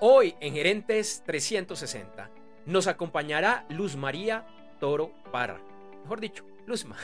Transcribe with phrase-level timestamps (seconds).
[0.00, 2.30] Hoy en Gerentes 360
[2.66, 4.46] nos acompañará Luz María
[4.78, 5.60] Toro Parra,
[6.04, 6.96] mejor dicho, Luzma,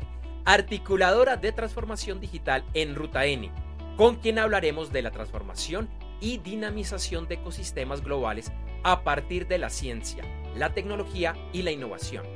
[0.44, 3.50] articuladora de transformación digital en Ruta N,
[3.96, 5.88] con quien hablaremos de la transformación
[6.20, 10.22] y dinamización de ecosistemas globales a partir de la ciencia,
[10.54, 12.26] la tecnología y la innovación.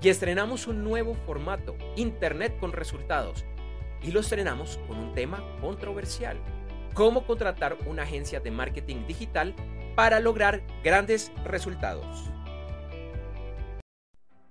[0.00, 3.44] Y estrenamos un nuevo formato, Internet con resultados,
[4.04, 6.36] y lo estrenamos con un tema controversial
[6.94, 9.54] cómo contratar una agencia de marketing digital
[9.94, 12.06] para lograr grandes resultados.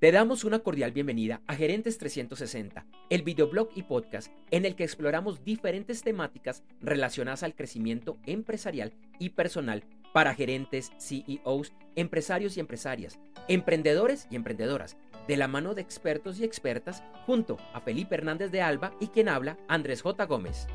[0.01, 4.85] Te damos una cordial bienvenida a Gerentes 360, el videoblog y podcast en el que
[4.85, 9.85] exploramos diferentes temáticas relacionadas al crecimiento empresarial y personal
[10.15, 14.97] para gerentes, CEOs, empresarios y empresarias, emprendedores y emprendedoras,
[15.29, 19.29] de la mano de expertos y expertas, junto a Felipe Hernández de Alba y quien
[19.29, 20.25] habla, Andrés J.
[20.25, 20.67] Gómez.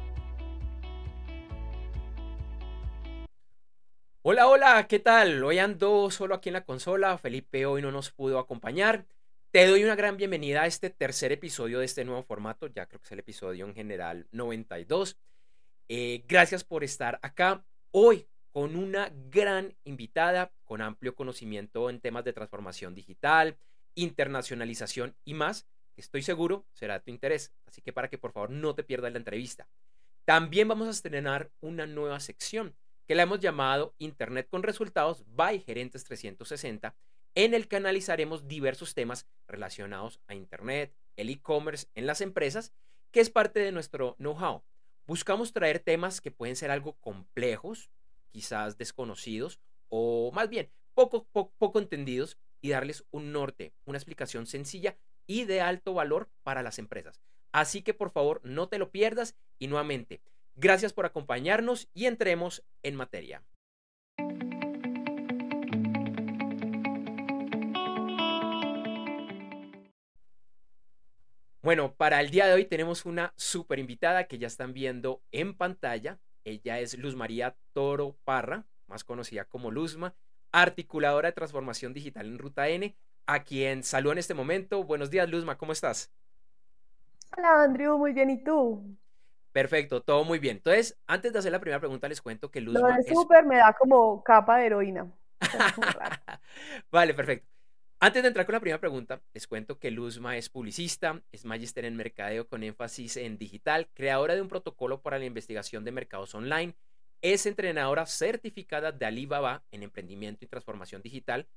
[4.27, 5.43] Hola, hola, ¿qué tal?
[5.43, 7.15] Hoy ando solo aquí en la consola.
[7.19, 9.05] Felipe hoy no nos pudo acompañar.
[9.51, 12.65] Te doy una gran bienvenida a este tercer episodio de este nuevo formato.
[12.65, 15.19] Ya creo que es el episodio en general 92.
[15.89, 22.25] Eh, gracias por estar acá hoy con una gran invitada con amplio conocimiento en temas
[22.25, 23.59] de transformación digital,
[23.93, 25.67] internacionalización y más.
[25.97, 27.53] Estoy seguro será de tu interés.
[27.67, 29.67] Así que para que por favor no te pierdas la entrevista.
[30.25, 32.73] También vamos a estrenar una nueva sección
[33.07, 36.95] que la hemos llamado Internet con Resultados by Gerentes 360,
[37.35, 42.73] en el que analizaremos diversos temas relacionados a Internet, el e-commerce en las empresas,
[43.11, 44.63] que es parte de nuestro know-how.
[45.05, 47.89] Buscamos traer temas que pueden ser algo complejos,
[48.31, 49.59] quizás desconocidos,
[49.89, 54.97] o más bien poco, poco, poco entendidos, y darles un norte, una explicación sencilla
[55.27, 57.21] y de alto valor para las empresas.
[57.51, 60.19] Así que por favor no te lo pierdas y nuevamente,
[60.57, 63.43] Gracias por acompañarnos y entremos en materia.
[71.61, 75.57] Bueno, para el día de hoy tenemos una super invitada que ya están viendo en
[75.57, 76.19] pantalla.
[76.45, 80.13] Ella es Luz María Toro Parra, más conocida como Luzma,
[80.51, 82.95] articuladora de transformación digital en Ruta N,
[83.25, 84.83] a quien saludo en este momento.
[84.83, 86.13] Buenos días, Luzma, ¿cómo estás?
[87.35, 88.95] Hola, Andrew, muy bien, ¿y tú?
[89.55, 90.57] Perfecto, todo muy bien.
[90.57, 92.73] Entonces, antes de hacer la primera pregunta, les cuento que Luz.
[92.73, 95.09] Lo de súper me da como capa de heroína.
[96.91, 97.47] vale, perfecto.
[98.01, 101.85] Antes de entrar con la primera pregunta, les cuento que Luzma es publicista, es magíster
[101.85, 106.35] en mercadeo con énfasis en digital, creadora de un protocolo para la investigación de mercados
[106.35, 106.75] online,
[107.21, 111.47] es entrenadora certificada de Alibaba en emprendimiento y transformación digital,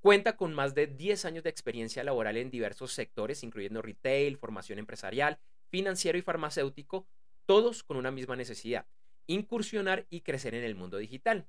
[0.00, 4.78] cuenta con más de 10 años de experiencia laboral en diversos sectores, incluyendo retail, formación
[4.78, 5.38] empresarial,
[5.70, 7.06] financiero y farmacéutico,
[7.46, 8.86] todos con una misma necesidad,
[9.26, 11.46] incursionar y crecer en el mundo digital.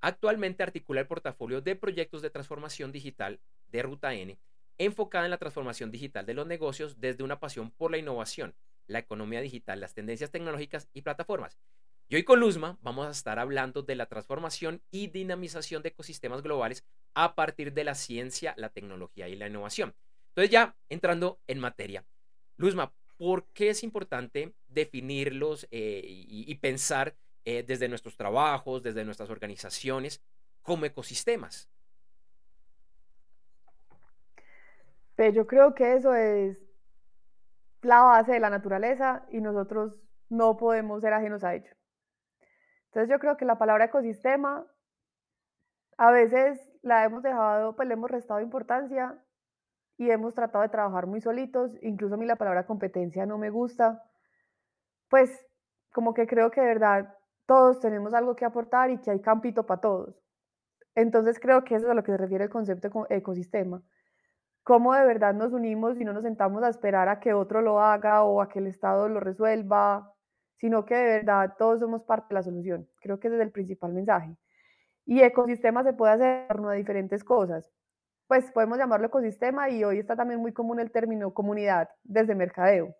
[0.00, 4.38] Actualmente articula el portafolio de proyectos de transformación digital de Ruta N,
[4.78, 8.54] enfocada en la transformación digital de los negocios desde una pasión por la innovación,
[8.86, 11.58] la economía digital, las tendencias tecnológicas y plataformas.
[12.08, 16.42] Y hoy con Luzma vamos a estar hablando de la transformación y dinamización de ecosistemas
[16.42, 19.94] globales a partir de la ciencia, la tecnología y la innovación.
[20.28, 22.04] Entonces ya entrando en materia.
[22.56, 29.30] Luzma, ¿por qué es importante definirlos eh, y, pensar eh, desde nuestros trabajos, desde nuestras
[29.30, 30.20] organizaciones,
[30.60, 31.70] como ecosistemas?
[35.14, 36.58] Pues yo creo que eso es
[37.82, 39.94] la base de la naturaleza y nosotros
[40.28, 41.70] no podemos ser ajenos a ello.
[42.86, 44.66] Entonces yo creo que la palabra ecosistema
[45.96, 49.16] a veces la hemos dejado, pues le hemos restado importancia
[49.96, 53.50] y hemos tratado de trabajar muy solitos, incluso a mí la palabra competencia no me
[53.50, 54.02] gusta,
[55.08, 55.30] pues
[55.92, 57.14] como que creo que de verdad
[57.46, 60.16] todos tenemos algo que aportar y que hay campito para todos.
[60.94, 63.82] Entonces creo que eso es a lo que se refiere el concepto de ecosistema.
[64.64, 67.80] Cómo de verdad nos unimos y no nos sentamos a esperar a que otro lo
[67.80, 70.14] haga o a que el Estado lo resuelva,
[70.56, 72.88] sino que de verdad todos somos parte de la solución.
[73.00, 74.36] Creo que ese es el principal mensaje.
[75.04, 77.72] Y ecosistema se puede hacer en torno a diferentes cosas
[78.32, 82.96] pues podemos llamarlo ecosistema y hoy está también muy común el término comunidad desde mercadeo.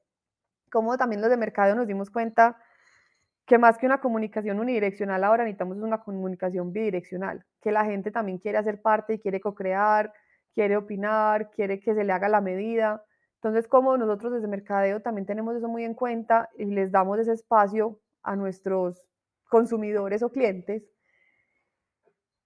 [0.70, 2.58] Como también los de mercadeo nos dimos cuenta
[3.46, 8.37] que más que una comunicación unidireccional ahora necesitamos una comunicación bidireccional, que la gente también
[8.37, 10.12] quiere hacer parte y quiere co-crear,
[10.52, 13.02] quiere opinar, quiere que se le haga la medida.
[13.37, 17.32] Entonces, como nosotros desde Mercadeo también tenemos eso muy en cuenta y les damos ese
[17.32, 19.08] espacio a nuestros
[19.49, 20.82] consumidores o clientes,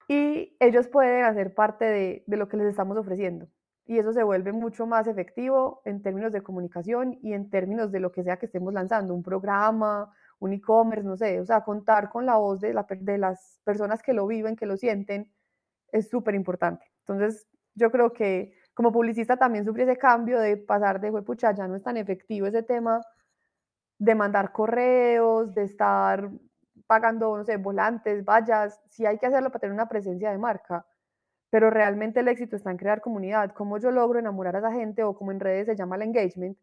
[0.09, 3.49] y ellos pueden hacer parte de, de, lo que les estamos ofreciendo.
[3.87, 8.01] Y eso se vuelve mucho más efectivo en términos de comunicación y en términos de
[8.01, 12.11] lo que sea que estemos lanzando, un programa, un e-commerce, no sé, o sea, contar
[12.11, 15.33] con la voz de, la, de las personas que lo viven, que lo sienten,
[15.93, 16.87] es súper importante.
[17.01, 21.67] Entonces, yo creo que como publicista también sufrí ese cambio de pasar de, pucha, ya
[21.67, 23.01] no es tan efectivo ese tema
[23.99, 26.31] de mandar correos, de estar
[26.87, 30.87] pagando, no sé, volantes, vallas, sí hay que hacerlo para tener una presencia de marca,
[31.51, 33.53] pero realmente el éxito está en crear comunidad.
[33.53, 36.57] ¿Cómo yo logro enamorar a esa gente o como en redes se llama el engagement?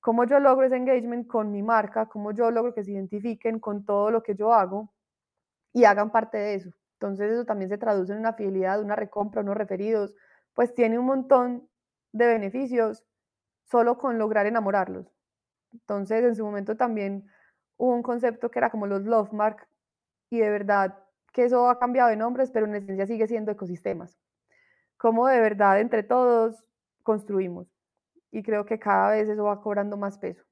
[0.00, 2.06] ¿Cómo yo logro ese engagement con mi marca?
[2.06, 4.92] ¿Cómo yo logro que se identifiquen con todo lo que yo hago
[5.72, 6.70] y hagan parte de eso?
[6.94, 10.14] Entonces eso también se traduce en una fidelidad, una recompra, unos referidos,
[10.54, 11.68] pues tiene un montón
[12.12, 13.04] de beneficios
[13.64, 15.12] solo con lograr enamorarlos.
[15.72, 17.26] Entonces en su momento también
[17.76, 19.68] un concepto que era como los love mark
[20.30, 20.98] y de verdad
[21.32, 24.18] que eso ha cambiado de nombres, pero en esencia sigue siendo ecosistemas.
[24.96, 26.64] Cómo de verdad entre todos
[27.02, 27.68] construimos.
[28.30, 30.42] Y creo que cada vez eso va cobrando más peso.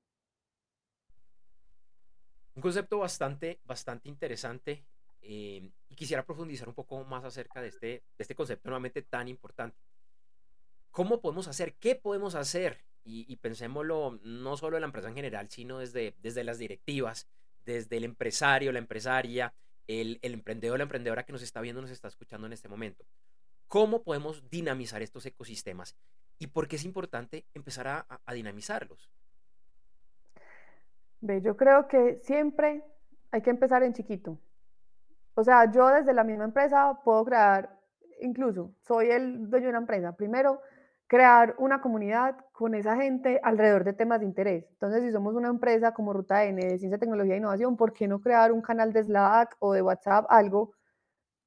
[2.55, 4.87] Un concepto bastante, bastante interesante
[5.23, 9.27] eh, y quisiera profundizar un poco más acerca de este, de este concepto nuevamente tan
[9.27, 9.77] importante.
[10.91, 11.75] ¿Cómo podemos hacer?
[11.77, 16.43] ¿Qué podemos hacer y, pensémoslo no solo en la empresa en general, sino desde, desde
[16.43, 17.29] las directivas,
[17.67, 19.53] desde el empresario, la empresaria,
[19.87, 23.05] el, el emprendedor, la emprendedora que nos está viendo, nos está escuchando en este momento.
[23.69, 25.97] ¿Cómo podemos dinamizar estos ecosistemas?
[26.39, 29.11] ¿Y por qué es importante empezar a, a, dinamizarlos?
[31.21, 32.83] Ve, yo creo que siempre
[33.31, 34.39] hay que empezar en chiquito.
[35.35, 37.79] O sea, yo desde la misma empresa puedo crear,
[38.21, 40.13] incluso soy el dueño de una empresa.
[40.17, 40.61] Primero,
[41.15, 44.67] crear una comunidad con esa gente alrededor de temas de interés.
[44.73, 48.09] Entonces, si somos una empresa como Ruta N de Ciencia, Tecnología e Innovación, ¿por qué
[48.09, 50.73] no crear un canal de Slack o de WhatsApp, algo?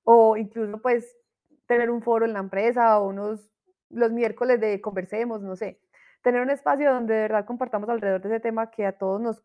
[0.06, 1.18] O incluso, pues,
[1.66, 3.52] tener un foro en la empresa o unos,
[3.90, 5.81] los miércoles de conversemos, no sé.
[6.22, 9.42] Tener un espacio donde de verdad compartamos alrededor de ese tema que a todos nos,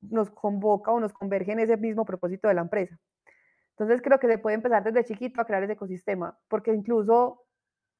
[0.00, 2.98] nos convoca o nos converge en ese mismo propósito de la empresa.
[3.78, 7.44] Entonces, creo que se puede empezar desde chiquito a crear ese ecosistema, porque incluso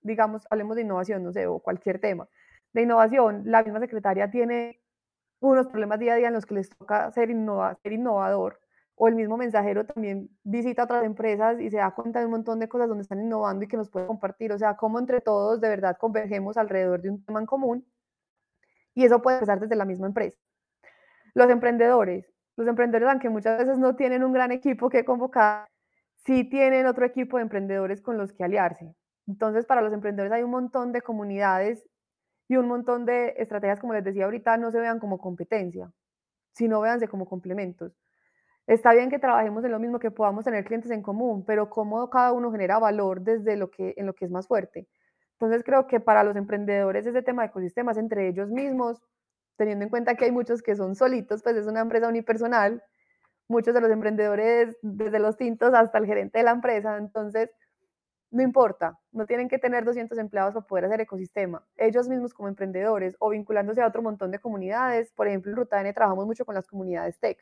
[0.02, 2.29] digamos, hablemos de innovación, no sé, o cualquier tema
[2.73, 4.81] de innovación, la misma secretaria tiene
[5.41, 7.31] unos problemas día a día en los que les toca ser,
[7.82, 8.61] ser innovador,
[8.94, 12.58] o el mismo mensajero también visita otras empresas y se da cuenta de un montón
[12.58, 15.61] de cosas donde están innovando y que nos puede compartir, o sea, cómo entre todos
[15.61, 17.87] de verdad convergemos alrededor de un tema en común,
[18.94, 20.38] y eso puede empezar desde la misma empresa.
[21.35, 22.26] Los emprendedores,
[22.56, 25.69] los emprendedores, aunque muchas veces no tienen un gran equipo que convocar,
[26.26, 28.94] sí tienen otro equipo de emprendedores con los que aliarse.
[29.30, 31.88] Entonces, para los emprendedores hay un montón de comunidades
[32.48, 35.92] y un montón de estrategias, como les decía ahorita, no se vean como competencia,
[36.52, 37.92] sino véanse como complementos.
[38.66, 42.10] Está bien que trabajemos en lo mismo, que podamos tener clientes en común, pero cómo
[42.10, 44.88] cada uno genera valor desde lo que, en lo que es más fuerte.
[45.34, 49.00] Entonces creo que para los emprendedores ese tema de ecosistemas entre ellos mismos,
[49.56, 52.82] teniendo en cuenta que hay muchos que son solitos, pues es una empresa unipersonal,
[53.46, 57.48] muchos de los emprendedores, desde los tintos hasta el gerente de la empresa, entonces
[58.30, 61.66] no importa, no tienen que tener 200 empleados para poder hacer ecosistema.
[61.76, 65.10] Ellos mismos como emprendedores o vinculándose a otro montón de comunidades.
[65.12, 67.38] Por ejemplo, en Ruta N trabajamos mucho con las comunidades tech.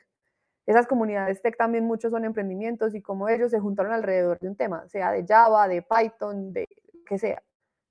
[0.67, 4.57] Esas comunidades tech también muchos son emprendimientos y como ellos se juntaron alrededor de un
[4.57, 6.67] tema, sea de Java, de Python, de
[7.07, 7.43] que sea.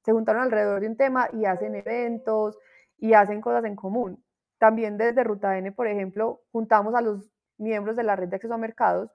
[0.04, 2.58] Se juntaron alrededor de un tema y hacen eventos
[2.98, 4.24] y hacen cosas en común.
[4.58, 8.54] También desde Ruta N, por ejemplo, juntamos a los miembros de la red de acceso
[8.56, 9.12] a mercados,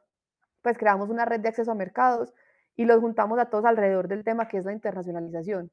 [0.62, 2.32] pues creamos una red de acceso a mercados
[2.76, 5.70] y los juntamos a todos alrededor del tema que es la internacionalización.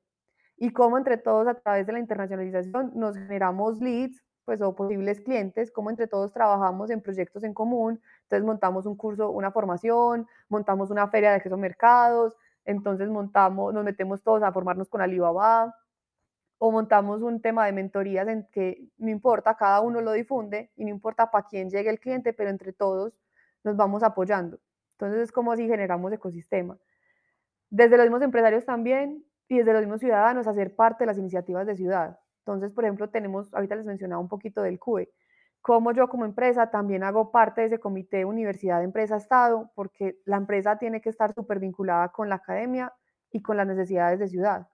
[0.57, 5.21] Y cómo entre todos a través de la internacionalización nos generamos leads, pues o posibles
[5.21, 8.01] clientes, cómo entre todos trabajamos en proyectos en común.
[8.23, 13.73] Entonces montamos un curso, una formación, montamos una feria de acceso a mercados, entonces montamos,
[13.73, 15.75] nos metemos todos a formarnos con Alibaba
[16.57, 20.83] o montamos un tema de mentorías en que no importa, cada uno lo difunde y
[20.83, 23.13] no importa para quién llegue el cliente, pero entre todos
[23.63, 24.59] nos vamos apoyando.
[24.93, 26.77] Entonces es como si generamos ecosistema
[27.69, 31.65] desde los mismos empresarios también y desde los mismos ciudadanos hacer parte de las iniciativas
[31.65, 32.19] de ciudad.
[32.45, 35.11] Entonces, por ejemplo, tenemos, ahorita les mencionaba un poquito del CUE,
[35.61, 40.37] como yo como empresa también hago parte de ese comité Universidad, Empresa, Estado, porque la
[40.37, 42.93] empresa tiene que estar súper vinculada con la academia
[43.31, 44.67] y con las necesidades de ciudad.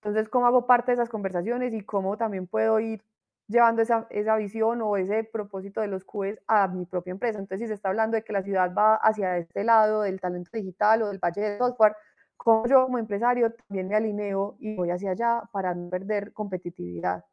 [0.00, 3.04] Entonces, ¿cómo hago parte de esas conversaciones y cómo también puedo ir
[3.48, 7.38] llevando esa, esa visión o ese propósito de los CUEs a mi propia empresa?
[7.38, 10.50] Entonces, si se está hablando de que la ciudad va hacia este lado del talento
[10.52, 11.96] digital o del valle de software,
[12.38, 17.24] como yo como empresario también me alineo y voy hacia allá para no perder competitividad.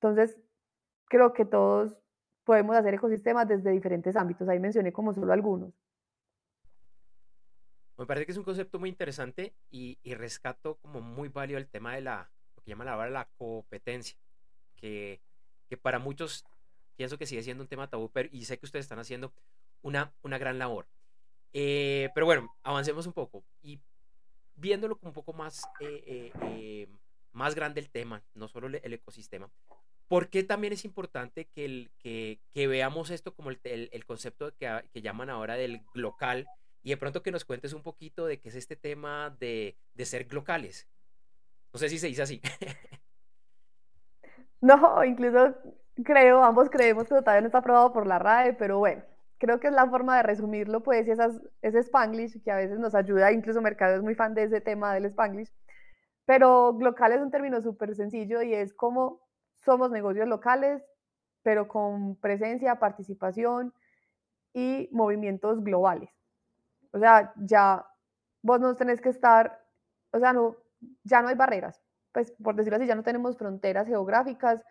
[0.00, 0.40] Entonces,
[1.06, 1.98] creo que todos
[2.44, 4.48] podemos hacer ecosistemas desde diferentes ámbitos.
[4.48, 5.74] Ahí mencioné como solo algunos.
[7.98, 11.94] Me parece que es un concepto muy interesante y, rescato como muy válido el tema
[11.94, 14.16] de la, lo que llaman ahora la competencia,
[14.76, 15.20] que,
[15.68, 16.44] que para muchos
[16.96, 19.32] pienso que sigue siendo un tema tabú, pero, y sé que ustedes están haciendo
[19.82, 20.86] una, una gran labor.
[21.52, 23.80] Eh, pero bueno, avancemos un poco y
[24.56, 26.88] viéndolo un poco más, eh, eh,
[27.32, 29.50] más grande el tema, no solo el, ecosistema,
[30.08, 34.84] ¿por qué también es importante que, el, que, veamos esto como el, el, concepto que,
[34.92, 36.46] que llaman ahora del local?
[36.84, 40.04] y de pronto que nos cuentes un poquito de qué es este tema de, de
[40.04, 40.86] ser locales.
[41.72, 42.42] No sé si se dice así.
[44.60, 45.54] no, incluso
[46.04, 49.02] creo, ambos creemos que todavía no está aprobado por la RAE, pero bueno,
[49.38, 52.94] creo que es la forma de resumirlo, pues, esas, ese Spanglish que a veces nos
[52.94, 55.52] ayuda, incluso Mercado es muy fan de ese tema del Spanglish,
[56.26, 59.20] pero local es un término súper sencillo y es como
[59.64, 60.82] somos negocios locales,
[61.42, 63.74] pero con presencia, participación
[64.52, 66.10] y movimientos globales.
[66.92, 67.86] O sea, ya
[68.42, 69.60] vos no tenés que estar,
[70.12, 70.56] o sea, no,
[71.02, 71.80] ya no hay barreras.
[72.12, 74.62] Pues por decirlo así, ya no tenemos fronteras geográficas.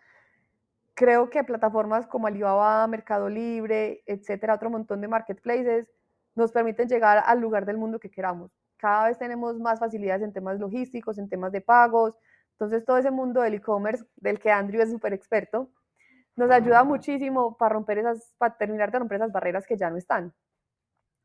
[0.94, 5.88] Creo que plataformas como Alibaba, Mercado Libre, etcétera, otro montón de marketplaces,
[6.34, 8.50] nos permiten llegar al lugar del mundo que queramos.
[8.76, 12.14] Cada vez tenemos más facilidades en temas logísticos, en temas de pagos.
[12.52, 15.70] Entonces, todo ese mundo del e-commerce, del que Andrew es súper experto,
[16.36, 19.96] nos ayuda muchísimo para romper esas, para terminar de romper esas barreras que ya no
[19.96, 20.32] están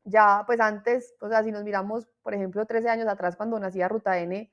[0.04, 3.88] ya pues antes, o sea, si nos miramos, por ejemplo, 13 años atrás cuando nacía
[3.88, 4.50] Ruta N,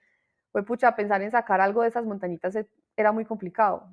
[0.51, 3.87] fue pucha, pensar en sacar algo de esas montañitas e, era muy complicado.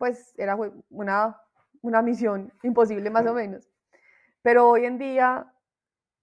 [0.00, 0.56] Pues era
[0.88, 1.38] una,
[1.82, 3.68] una misión imposible más o menos.
[4.40, 5.52] Pero hoy en día,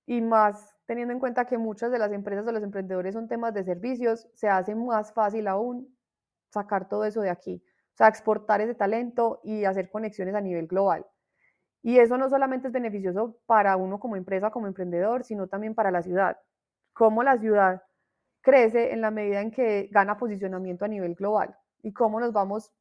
[0.08, 3.54] y más teniendo en cuenta que muchas de las empresas o los emprendedores son temas
[3.54, 5.96] de servicios, se hace más fácil aún
[6.50, 7.64] sacar todo eso de aquí.
[7.94, 11.06] O sea, exportar ese talento y hacer conexiones a nivel global.
[11.84, 15.92] Y eso no solamente es beneficioso para uno como empresa, como emprendedor, sino también para
[15.92, 16.40] la ciudad.
[16.94, 17.84] Cómo la ciudad
[18.42, 22.74] crece en la medida en que gana posicionamiento a nivel global y cómo nos vamos,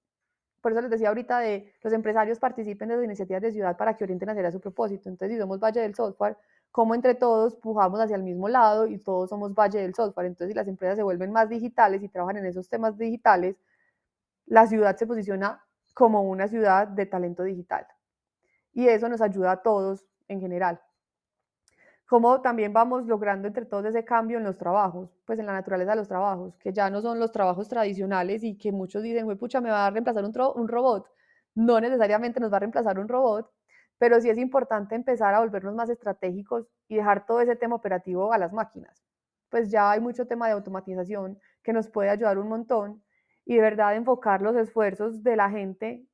[0.67, 3.97] por eso les decía ahorita de los empresarios participen de las iniciativas de ciudad para
[3.97, 5.09] que orienten hacia su propósito.
[5.09, 6.37] Entonces, si somos Valle del Software,
[6.73, 10.27] cómo entre todos pujamos hacia el mismo lado y todos somos Valle del Software.
[10.27, 13.55] Entonces, si las empresas se vuelven más digitales y trabajan en esos temas digitales,
[14.47, 17.87] la ciudad se posiciona como una ciudad de talento digital
[18.73, 20.81] y eso nos ayuda a todos en general.
[22.07, 25.91] Cómo también vamos logrando entre todos ese cambio en los trabajos, pues en la naturaleza
[25.91, 29.37] de los trabajos, que ya no son los trabajos tradicionales y que muchos dicen, güey,
[29.37, 31.09] pucha, me va a reemplazar un, un robot.
[31.57, 33.51] No necesariamente nos va a reemplazar un robot,
[33.99, 38.33] pero sí es importante empezar a volvernos más estratégicos y dejar todo ese tema operativo
[38.33, 39.03] a las máquinas.
[39.51, 43.03] Pues ya hay mucho tema de automatización que nos puede ayudar un montón
[43.45, 46.07] y de verdad enfocar los esfuerzos de la gente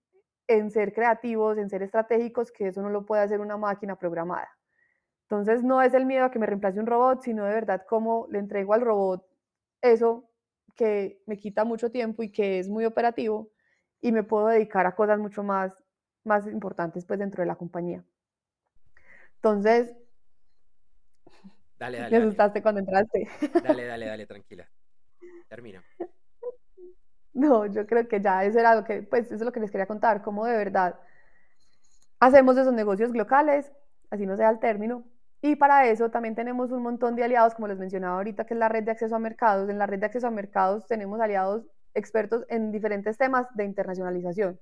[0.46, 4.48] en ser creativos, en ser estratégicos, que eso no lo puede hacer una máquina programada.
[5.32, 8.26] Entonces no es el miedo a que me reemplace un robot, sino de verdad cómo
[8.30, 9.26] le entrego al robot
[9.80, 10.28] eso
[10.76, 13.50] que me quita mucho tiempo y que es muy operativo
[14.02, 15.72] y me puedo dedicar a cosas mucho más,
[16.24, 18.04] más importantes pues dentro de la compañía.
[19.36, 19.96] Entonces,
[21.78, 23.26] dale, dale, me asustaste cuando entraste.
[23.64, 24.68] Dale, dale, dale, tranquila.
[25.48, 25.82] Termina.
[27.32, 29.70] No, yo creo que ya eso era lo que, pues eso es lo que les
[29.70, 31.00] quería contar, cómo de verdad
[32.20, 33.72] hacemos esos negocios locales,
[34.10, 35.06] así no sea el término,
[35.42, 38.60] y para eso también tenemos un montón de aliados, como les mencionaba ahorita, que es
[38.60, 39.68] la red de acceso a mercados.
[39.68, 44.58] En la red de acceso a mercados tenemos aliados expertos en diferentes temas de internacionalización.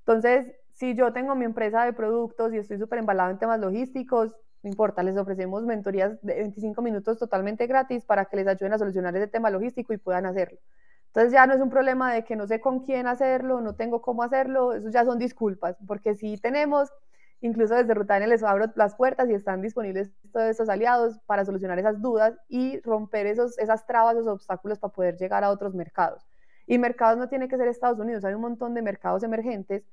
[0.00, 4.36] Entonces, si yo tengo mi empresa de productos y estoy súper embalado en temas logísticos,
[4.62, 8.78] no importa, les ofrecemos mentorías de 25 minutos totalmente gratis para que les ayuden a
[8.78, 10.58] solucionar ese tema logístico y puedan hacerlo.
[11.06, 14.02] Entonces ya no es un problema de que no sé con quién hacerlo, no tengo
[14.02, 16.90] cómo hacerlo, eso ya son disculpas, porque si tenemos,
[17.40, 21.78] incluso desde Rutane les abro las puertas y están disponibles todos estos aliados para solucionar
[21.78, 26.26] esas dudas y romper esos, esas trabas, esos obstáculos para poder llegar a otros mercados.
[26.66, 29.84] Y mercados no tiene que ser Estados Unidos, hay un montón de mercados emergentes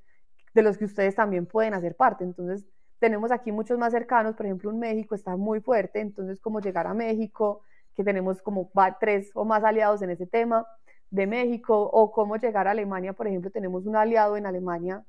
[0.54, 2.24] de los que ustedes también pueden hacer parte.
[2.24, 2.66] Entonces,
[3.00, 6.88] tenemos aquí muchos más cercanos, por ejemplo, en México está muy fuerte, entonces, cómo llegar
[6.88, 7.62] a México,
[7.94, 10.66] que tenemos como tres o más aliados en ese tema
[11.12, 15.06] de México o cómo llegar a Alemania, por ejemplo, tenemos un aliado en Alemania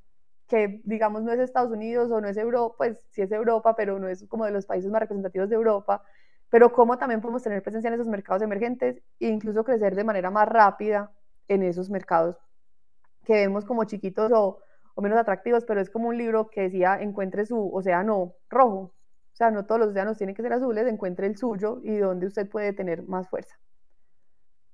[0.48, 3.98] que digamos no es Estados Unidos o no es Europa, pues sí es Europa, pero
[3.98, 6.02] no es como de los países más representativos de Europa,
[6.50, 10.30] pero cómo también podemos tener presencia en esos mercados emergentes e incluso crecer de manera
[10.30, 11.10] más rápida
[11.48, 12.36] en esos mercados
[13.26, 14.62] que vemos como chiquitos o,
[15.02, 19.50] menos atractivos, pero es como un libro que decía encuentre su océano rojo, o sea,
[19.50, 22.72] no todos los océanos tienen que ser azules, encuentre el suyo y donde usted puede
[22.72, 23.58] tener más fuerza.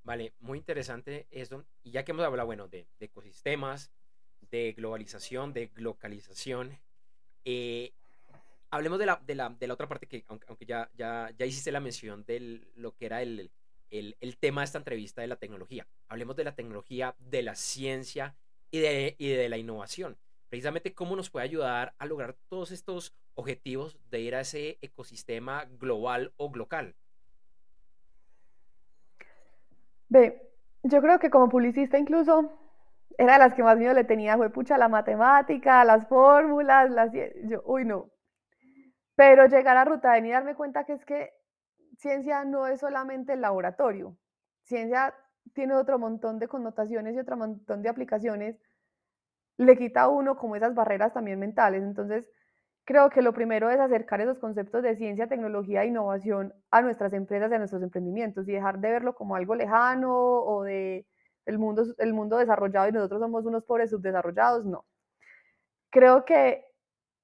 [0.03, 1.65] Vale, muy interesante eso.
[1.81, 3.91] Y ya que hemos hablado, bueno, de, ecosistemas,
[4.53, 6.77] de globalización, de localización,
[7.43, 7.91] eh,
[8.69, 11.71] hablemos de la, de, la, de la, otra parte que, aunque, ya, ya, ya hiciste
[11.71, 13.49] la mención de lo que era el,
[13.89, 15.87] el, el, tema de esta entrevista de la tecnología.
[16.07, 18.35] Hablemos de la tecnología, de la ciencia
[18.69, 20.17] y de, y de la innovación.
[20.49, 25.65] Precisamente cómo nos puede ayudar a lograr todos estos objetivos de ir a ese ecosistema
[25.79, 26.93] global o local.
[30.09, 30.47] Ve,
[30.83, 32.62] yo creo que como publicista incluso
[33.17, 37.11] era de las que más miedo le tenía, fue pucha la matemática, las fórmulas, las...
[37.13, 38.09] Yo, uy, no.
[39.15, 41.31] Pero llegar a Ruta y darme cuenta que es que
[41.97, 44.17] ciencia no es solamente el laboratorio.
[44.63, 45.13] Ciencia
[45.53, 48.59] tiene otro montón de connotaciones y otro montón de aplicaciones.
[49.57, 51.83] Le quita a uno como esas barreras también mentales.
[51.83, 52.27] Entonces,
[52.85, 57.13] creo que lo primero es acercar esos conceptos de ciencia, tecnología e innovación a nuestras
[57.13, 61.05] empresas y a nuestros emprendimientos y dejar de verlo como algo lejano o de
[61.45, 64.65] el mundo, el mundo desarrollado y nosotros somos unos pobres subdesarrollados.
[64.65, 64.85] No.
[65.89, 66.65] Creo que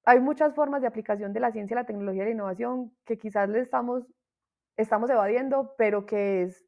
[0.05, 3.49] hay muchas formas de aplicación de la ciencia, la tecnología y la innovación que quizás
[3.49, 4.03] le estamos,
[4.77, 6.65] estamos evadiendo, pero que es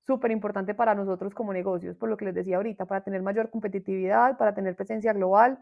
[0.00, 3.50] súper importante para nosotros como negocios, por lo que les decía ahorita, para tener mayor
[3.50, 5.58] competitividad, para tener presencia global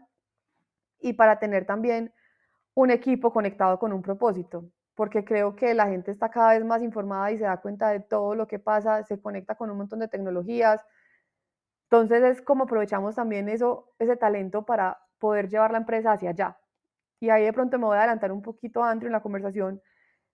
[0.99, 2.13] y para tener también
[2.73, 4.65] un equipo conectado con un propósito,
[4.95, 7.99] porque creo que la gente está cada vez más informada y se da cuenta de
[7.99, 10.81] todo lo que pasa, se conecta con un montón de tecnologías.
[11.91, 16.57] Entonces es como aprovechamos también eso, ese talento para poder llevar la empresa hacia allá.
[17.19, 19.81] Y ahí de pronto me voy a adelantar un poquito, Andrew, en la conversación,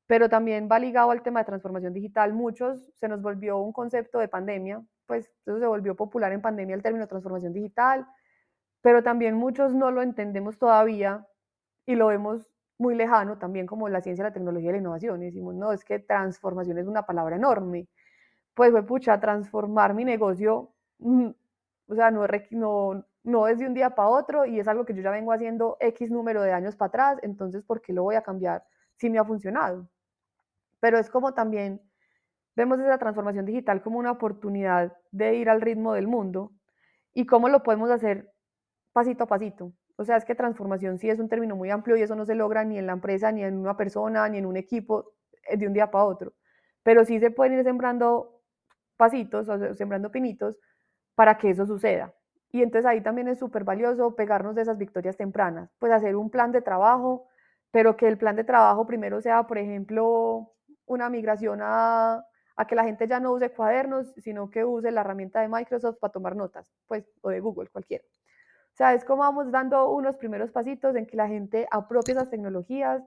[0.07, 2.33] pero también va ligado al tema de transformación digital.
[2.33, 6.75] Muchos se nos volvió un concepto de pandemia, pues eso se volvió popular en pandemia
[6.75, 8.05] el término transformación digital,
[8.81, 11.25] pero también muchos no lo entendemos todavía
[11.85, 15.23] y lo vemos muy lejano también como la ciencia, la tecnología y la innovación.
[15.23, 17.87] Y decimos, no, es que transformación es una palabra enorme.
[18.55, 21.29] Pues, fue pucha, transformar mi negocio, mm,
[21.87, 24.93] o sea, no, no, no es de un día para otro y es algo que
[24.93, 28.15] yo ya vengo haciendo X número de años para atrás, entonces, ¿por qué lo voy
[28.15, 28.63] a cambiar
[28.95, 29.87] si me ha funcionado?
[30.79, 31.81] Pero es como también
[32.55, 36.53] vemos esa transformación digital como una oportunidad de ir al ritmo del mundo
[37.13, 38.31] y cómo lo podemos hacer
[38.93, 39.73] pasito a pasito.
[39.97, 42.35] O sea, es que transformación sí es un término muy amplio y eso no se
[42.35, 45.13] logra ni en la empresa, ni en una persona, ni en un equipo
[45.49, 46.33] eh, de un día para otro.
[46.83, 48.41] Pero sí se pueden ir sembrando
[48.97, 50.57] pasitos, o sembrando pinitos
[51.15, 52.13] para que eso suceda.
[52.51, 56.29] Y entonces ahí también es súper valioso pegarnos de esas victorias tempranas, pues hacer un
[56.29, 57.27] plan de trabajo,
[57.71, 60.53] pero que el plan de trabajo primero sea, por ejemplo,
[60.85, 62.23] una migración a,
[62.55, 65.97] a que la gente ya no use cuadernos, sino que use la herramienta de Microsoft
[65.99, 68.03] para tomar notas, pues, o de Google, cualquiera.
[68.75, 72.29] O sea, es como vamos dando unos primeros pasitos en que la gente apropie esas
[72.29, 73.01] tecnologías,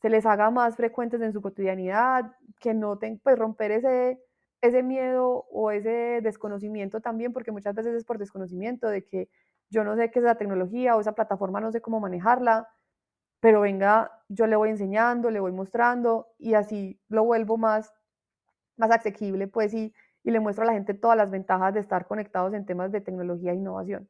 [0.00, 4.18] se les haga más frecuentes en su cotidianidad, que noten, pues romper ese,
[4.62, 9.28] ese miedo o ese desconocimiento también, porque muchas veces es por desconocimiento de que
[9.70, 12.68] yo no sé qué es la tecnología o esa plataforma, no sé cómo manejarla,
[13.40, 17.92] pero venga, yo le voy enseñando, le voy mostrando y así lo vuelvo más,
[18.76, 19.94] más asequible, pues, y,
[20.24, 23.00] y le muestro a la gente todas las ventajas de estar conectados en temas de
[23.00, 24.08] tecnología e innovación.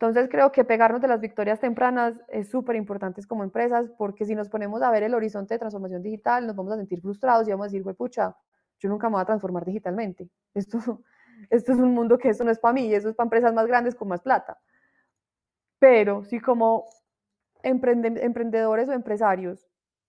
[0.00, 4.34] Entonces creo que pegarnos de las victorias tempranas es súper importante como empresas porque si
[4.36, 7.50] nos ponemos a ver el horizonte de transformación digital nos vamos a sentir frustrados y
[7.50, 8.36] vamos a decir, pucha,
[8.78, 10.28] yo nunca me voy a transformar digitalmente.
[10.54, 11.02] Esto,
[11.50, 13.66] esto es un mundo que eso no es para mí, eso es para empresas más
[13.66, 14.58] grandes con más plata.
[15.78, 16.86] Pero si como
[17.62, 19.66] emprendedores o empresarios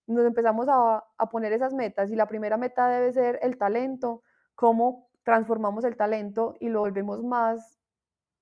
[0.07, 4.23] nos empezamos a, a poner esas metas y la primera meta debe ser el talento,
[4.55, 7.79] cómo transformamos el talento y lo volvemos más,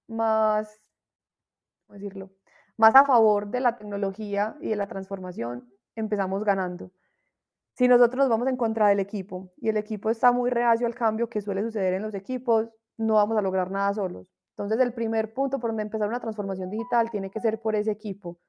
[0.07, 0.87] más
[1.89, 2.31] decirlo?
[2.77, 6.91] Más a favor de la tecnología y de la transformación, empezamos ganando.
[7.77, 10.95] Si nosotros nos vamos en contra del equipo y el equipo está muy reacio al
[10.95, 14.25] cambio que suele suceder en los equipos, no vamos a lograr nada solos.
[14.55, 17.91] Entonces, el primer punto por donde empezar una transformación digital tiene que ser por ese
[17.91, 18.39] equipo,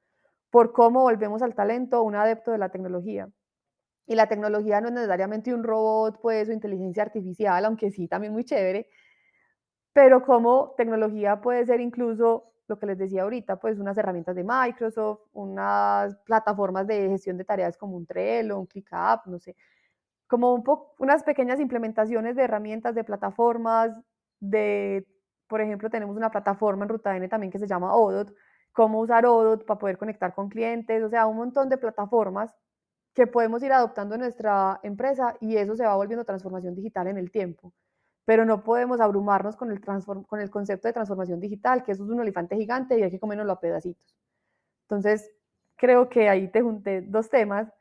[0.49, 3.29] por cómo volvemos al talento un adepto de la tecnología.
[4.07, 8.33] Y la tecnología no es necesariamente un robot, pues, o inteligencia artificial, aunque sí, también
[8.33, 8.87] muy chévere,
[9.93, 14.43] pero como tecnología puede ser incluso lo que les decía ahorita, pues unas herramientas de
[14.43, 19.55] Microsoft, unas plataformas de gestión de tareas como un Trello, un ClickUp, no sé,
[20.27, 20.63] como un
[20.99, 23.99] unas pequeñas implementaciones de herramientas, de plataformas,
[24.39, 25.07] de,
[25.47, 28.33] por ejemplo, tenemos una plataforma en Ruta N también que se llama Odot,
[28.71, 32.55] cómo usar Odot para poder conectar con clientes, o sea, un montón de plataformas
[33.15, 37.17] que podemos ir adoptando en nuestra empresa y eso se va volviendo transformación digital en
[37.17, 37.73] el tiempo
[38.29, 42.11] pero no podemos abrumarnos con el, con el concepto de transformación digital, que eso es
[42.11, 44.15] un elefante gigante y hay que comerlo a pedacitos.
[44.83, 45.31] Entonces,
[45.75, 47.73] creo que ahí te junté dos temas,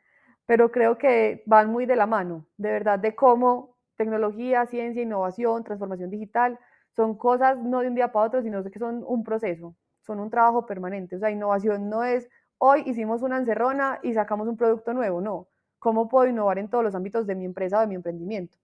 [0.46, 5.64] pero creo que van muy de la mano, de verdad, de cómo tecnología, ciencia, innovación,
[5.64, 6.58] transformación digital,
[6.96, 10.30] son cosas no de un día para otro, sino que son un proceso, son un
[10.30, 11.16] trabajo permanente.
[11.16, 15.48] O sea, innovación no es hoy hicimos una encerrona y sacamos un producto nuevo, no.
[15.78, 18.56] ¿Cómo puedo innovar en todos los ámbitos de mi empresa o de mi emprendimiento?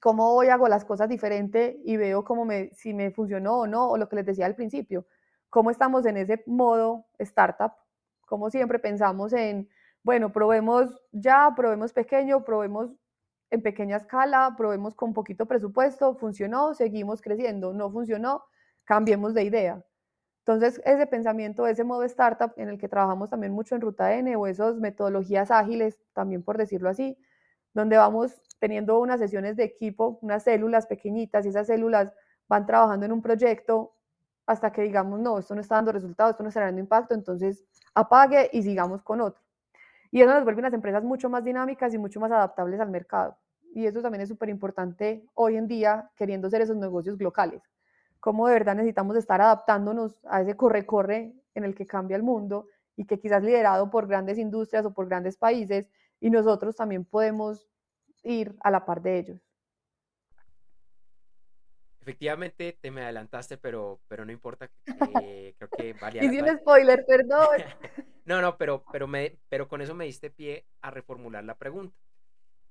[0.00, 3.90] ¿Cómo voy hago las cosas diferente y veo cómo si me funcionó o no?
[3.90, 5.06] O lo que les decía al principio,
[5.50, 7.72] ¿cómo estamos en ese modo startup?
[8.26, 9.68] Como siempre pensamos en,
[10.02, 12.90] bueno, probemos ya, probemos pequeño, probemos
[13.50, 18.44] en pequeña escala, probemos con poquito presupuesto, funcionó, seguimos creciendo, no funcionó,
[18.84, 19.84] cambiemos de idea.
[20.40, 24.34] Entonces, ese pensamiento, ese modo startup en el que trabajamos también mucho en Ruta N
[24.36, 27.18] o esas metodologías ágiles, también por decirlo así,
[27.74, 32.12] donde vamos teniendo unas sesiones de equipo, unas células pequeñitas y esas células
[32.48, 33.94] van trabajando en un proyecto
[34.46, 37.64] hasta que digamos, no, esto no está dando resultados, esto no está dando impacto, entonces
[37.94, 39.42] apague y sigamos con otro.
[40.10, 43.36] Y eso nos vuelve unas empresas mucho más dinámicas y mucho más adaptables al mercado.
[43.74, 47.62] Y eso también es súper importante hoy en día, queriendo ser esos negocios locales.
[48.20, 52.68] Cómo de verdad necesitamos estar adaptándonos a ese corre-corre en el que cambia el mundo
[52.96, 55.86] y que quizás liderado por grandes industrias o por grandes países,
[56.20, 57.68] y nosotros también podemos
[58.28, 59.40] ir a la par de ellos.
[62.00, 64.70] Efectivamente, te me adelantaste, pero, pero no importa.
[65.20, 67.48] Eh, creo que valía Hice un spoiler, perdón.
[68.24, 71.94] no, no, pero, pero, me, pero con eso me diste pie a reformular la pregunta.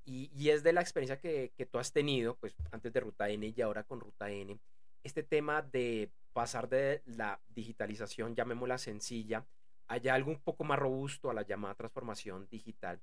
[0.05, 3.29] Y, y es de la experiencia que, que, tú has tenido, pues antes de Ruta
[3.29, 4.57] N y ahora con Ruta N,
[5.03, 9.45] este tema de pasar de la digitalización, llamémosla sencilla,
[9.87, 12.99] allá algo un poco más robusto a la llamada transformación digital.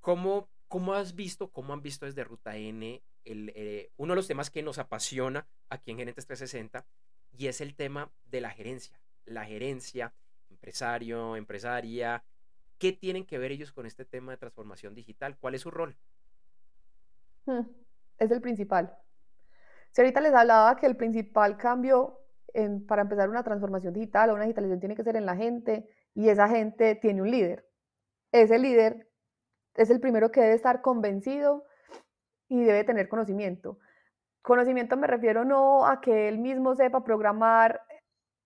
[0.00, 4.26] ¿Cómo, cómo has visto, cómo han visto desde Ruta N el, eh, uno de los
[4.26, 6.84] temas que nos apasiona aquí en Gerentes 360
[7.30, 8.98] y es el tema de la gerencia.
[9.24, 10.12] La gerencia,
[10.50, 12.24] empresario, empresaria,
[12.78, 15.38] ¿qué tienen que ver ellos con este tema de transformación digital?
[15.38, 15.96] ¿Cuál es su rol?
[17.46, 17.68] Hmm,
[18.18, 18.98] es el principal.
[19.92, 22.18] Si ahorita les hablaba que el principal cambio
[22.88, 26.30] para empezar una transformación digital o una digitalización tiene que ser en la gente y
[26.30, 27.64] esa gente tiene un líder.
[28.32, 29.13] Ese líder
[29.76, 31.64] es el primero que debe estar convencido
[32.48, 33.78] y debe tener conocimiento.
[34.42, 37.80] Conocimiento me refiero no a que él mismo sepa programar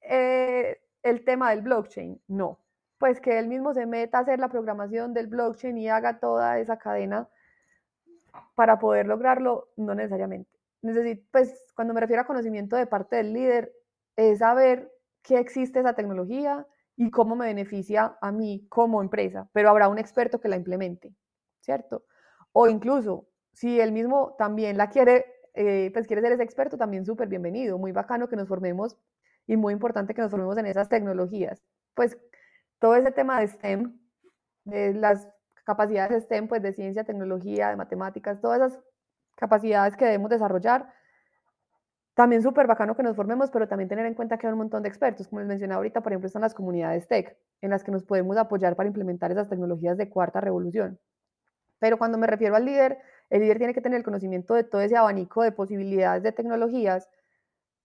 [0.00, 2.60] eh, el tema del blockchain, no.
[2.98, 6.58] Pues que él mismo se meta a hacer la programación del blockchain y haga toda
[6.58, 7.28] esa cadena
[8.54, 10.50] para poder lograrlo, no necesariamente.
[10.82, 13.72] Necesito, pues cuando me refiero a conocimiento de parte del líder,
[14.16, 16.66] es saber qué existe esa tecnología
[16.98, 21.14] y cómo me beneficia a mí como empresa, pero habrá un experto que la implemente,
[21.60, 22.04] ¿cierto?
[22.50, 27.06] O incluso si él mismo también la quiere, eh, pues quiere ser ese experto, también
[27.06, 28.98] súper bienvenido, muy bacano que nos formemos
[29.46, 31.62] y muy importante que nos formemos en esas tecnologías.
[31.94, 32.18] Pues
[32.80, 33.96] todo ese tema de STEM,
[34.64, 35.28] de las
[35.64, 38.84] capacidades de STEM, pues de ciencia, tecnología, de matemáticas, todas esas
[39.36, 40.92] capacidades que debemos desarrollar,
[42.18, 44.82] también súper bacano que nos formemos, pero también tener en cuenta que hay un montón
[44.82, 47.92] de expertos, como les mencioné ahorita, por ejemplo, están las comunidades tech, en las que
[47.92, 50.98] nos podemos apoyar para implementar esas tecnologías de cuarta revolución.
[51.78, 52.98] Pero cuando me refiero al líder,
[53.30, 57.08] el líder tiene que tener el conocimiento de todo ese abanico de posibilidades de tecnologías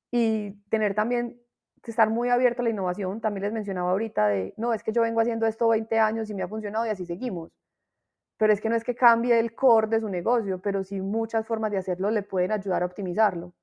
[0.10, 1.39] y tener también,
[1.86, 3.22] estar muy abierto a la innovación.
[3.22, 6.34] También les mencionaba ahorita de, no, es que yo vengo haciendo esto 20 años y
[6.34, 7.52] me ha funcionado y así seguimos.
[8.38, 11.46] Pero es que no es que cambie el core de su negocio, pero sí muchas
[11.46, 13.54] formas de hacerlo le pueden ayudar a optimizarlo.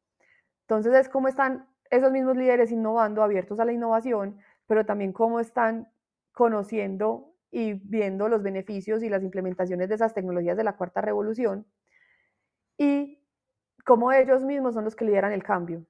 [0.71, 5.41] Entonces es cómo están esos mismos líderes innovando, abiertos a la innovación, pero también cómo
[5.41, 5.89] están
[6.33, 11.67] conociendo y viendo los beneficios y las implementaciones de esas tecnologías de la cuarta revolución
[12.79, 13.21] y
[13.85, 15.85] cómo ellos mismos son los que lideran el cambio.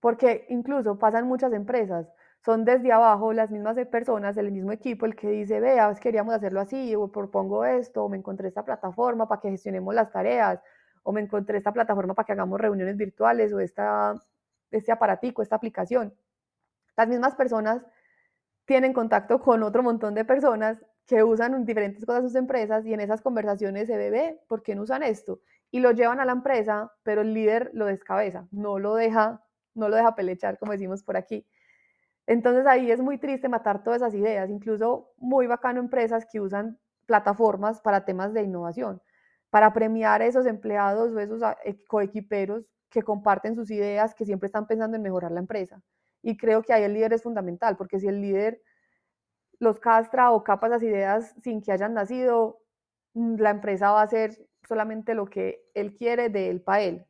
[0.00, 2.10] Porque incluso pasan muchas empresas,
[2.42, 6.60] son desde abajo las mismas personas, el mismo equipo, el que dice, vea, queríamos hacerlo
[6.60, 10.58] así, o propongo esto, o me encontré esta plataforma para que gestionemos las tareas,
[11.04, 14.20] o me encontré esta plataforma para que hagamos reuniones virtuales, o esta,
[14.70, 16.12] este aparatico, esta aplicación.
[16.96, 17.82] Las mismas personas
[18.64, 23.00] tienen contacto con otro montón de personas que usan diferentes cosas sus empresas y en
[23.00, 25.40] esas conversaciones se ve, ¿por qué no usan esto?
[25.70, 29.88] Y lo llevan a la empresa, pero el líder lo descabeza, no lo deja, no
[29.88, 31.46] lo deja pelechar, como decimos por aquí.
[32.26, 36.78] Entonces ahí es muy triste matar todas esas ideas, incluso muy bacano empresas que usan
[37.04, 39.02] plataformas para temas de innovación,
[39.54, 44.48] para premiar a esos empleados o esos ah, coequiperos que comparten sus ideas, que siempre
[44.48, 45.80] están pensando en mejorar la empresa.
[46.22, 48.60] Y creo que ahí el líder es fundamental, porque si el líder
[49.60, 52.58] los castra o capa esas ideas sin que hayan nacido,
[53.12, 54.36] mm, la empresa va a hacer
[54.66, 57.06] solamente lo que él quiere de él para él.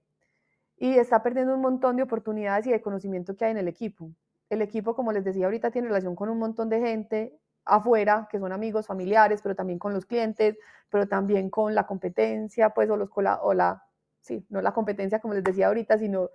[0.77, 4.11] Y está perdiendo un montón de oportunidades y de conocimiento que hay en el equipo.
[4.51, 8.39] El equipo, como les decía ahorita, tiene relación con un montón de gente afuera, que
[8.39, 10.57] son amigos, familiares, pero también con los clientes,
[10.91, 13.83] pero también con la competencia, pues, o, los, o la
[14.25, 16.31] sí, no la competencia como les decía ahorita, sino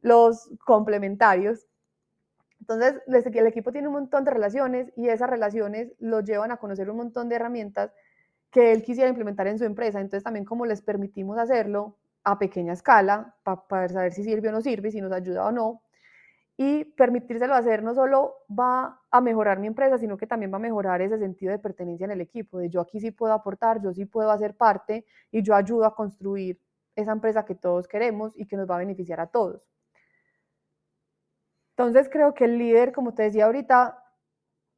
[0.00, 1.66] los complementarios.
[2.60, 6.88] Entonces, el equipo tiene un montón de relaciones y esas relaciones lo llevan a conocer
[6.90, 7.92] un montón de herramientas
[8.50, 10.00] que él quisiera implementar en su empresa.
[10.00, 14.60] Entonces, también como les permitimos hacerlo a pequeña escala para saber si sirve o no
[14.60, 15.82] sirve, si nos ayuda o no.
[16.60, 20.60] Y permitírselo hacer no solo va a mejorar mi empresa, sino que también va a
[20.60, 23.92] mejorar ese sentido de pertenencia en el equipo, de yo aquí sí puedo aportar, yo
[23.92, 26.60] sí puedo hacer parte y yo ayudo a construir
[26.96, 29.68] esa empresa que todos queremos y que nos va a beneficiar a todos.
[31.76, 34.02] Entonces creo que el líder, como te decía ahorita,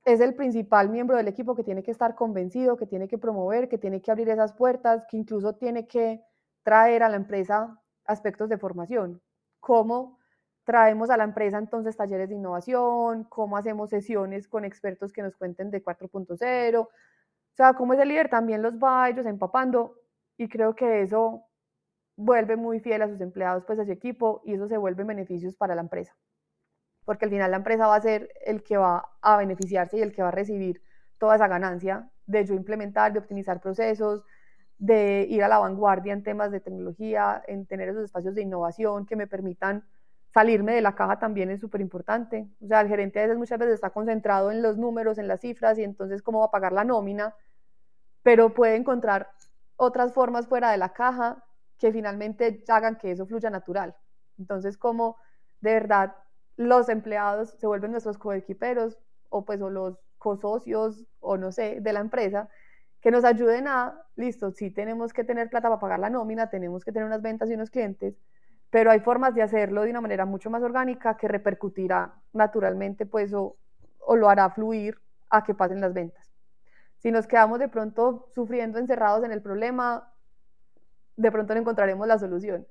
[0.04, 3.70] es el principal miembro del equipo que tiene que estar convencido, que tiene que promover,
[3.70, 6.22] que tiene que abrir esas puertas, que incluso tiene que
[6.62, 9.22] traer a la empresa aspectos de formación.
[9.60, 10.19] ¿Cómo
[10.70, 13.24] traemos a la empresa entonces talleres de innovación?
[13.24, 16.78] ¿Cómo hacemos sesiones con expertos que nos cuenten de 4.0?
[16.78, 16.88] O
[17.56, 19.96] sea, cómo ese líder también los va ellos empapando
[20.36, 21.44] y creo que eso
[22.16, 25.56] vuelve muy fiel a sus empleados, pues a su equipo y eso se vuelve beneficios
[25.56, 26.14] para la empresa
[27.04, 30.12] porque al final la empresa va a ser el que va a beneficiarse y el
[30.12, 30.80] que va a recibir
[31.18, 34.22] toda esa ganancia de yo implementar, de optimizar procesos,
[34.78, 39.06] de ir a la vanguardia en temas de tecnología, en tener esos espacios de innovación
[39.06, 39.84] que me permitan
[40.32, 42.48] salirme de la caja también es súper importante.
[42.62, 45.40] O sea, el gerente a veces muchas veces está concentrado en los números, en las
[45.40, 47.34] cifras y entonces cómo va a pagar la nómina,
[48.22, 49.30] pero puede encontrar
[49.76, 51.44] otras formas fuera de la caja
[51.78, 53.96] que finalmente hagan que eso fluya natural.
[54.38, 55.16] Entonces, como
[55.60, 56.14] de verdad
[56.56, 58.98] los empleados se vuelven nuestros coequiperos
[59.30, 62.48] o pues o los cosocios o no sé, de la empresa,
[63.00, 66.84] que nos ayuden a, listo, sí tenemos que tener plata para pagar la nómina, tenemos
[66.84, 68.14] que tener unas ventas y unos clientes,
[68.70, 73.32] pero hay formas de hacerlo de una manera mucho más orgánica que repercutirá naturalmente pues
[73.34, 73.56] o,
[73.98, 76.30] o lo hará fluir a que pasen las ventas.
[76.98, 80.12] Si nos quedamos de pronto sufriendo encerrados en el problema,
[81.16, 82.66] de pronto no encontraremos la solución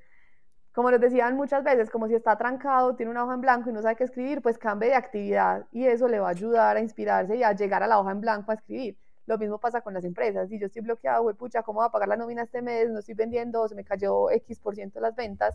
[0.79, 3.73] como les decían muchas veces, como si está trancado, tiene una hoja en blanco y
[3.73, 6.79] no sabe qué escribir, pues cambie de actividad y eso le va a ayudar a
[6.79, 8.97] inspirarse y a llegar a la hoja en blanco a escribir.
[9.25, 10.47] Lo mismo pasa con las empresas.
[10.47, 12.89] Si yo estoy bloqueado, güey, pucha, ¿cómo va a pagar la nómina este mes?
[12.89, 15.53] No estoy vendiendo, se me cayó X por ciento las ventas.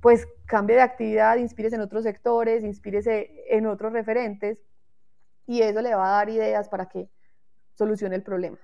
[0.00, 4.58] Pues cambie de actividad, inspírese en otros sectores, inspírese en otros referentes
[5.46, 7.08] y eso le va a dar ideas para que
[7.74, 8.58] solucione el problema.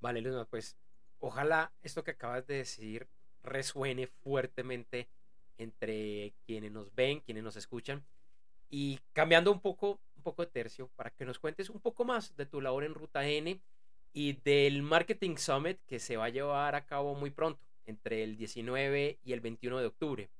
[0.00, 0.76] Vale, Luna, pues
[1.18, 3.08] ojalá esto que acabas de decir
[3.42, 5.08] resuene fuertemente
[5.58, 8.04] entre quienes nos ven, quienes nos escuchan.
[8.70, 12.36] Y cambiando un poco, un poco de tercio, para que nos cuentes un poco más
[12.36, 13.60] de tu labor en Ruta N
[14.12, 18.36] y del Marketing Summit que se va a llevar a cabo muy pronto, entre el
[18.36, 20.30] 19 y el 21 de octubre.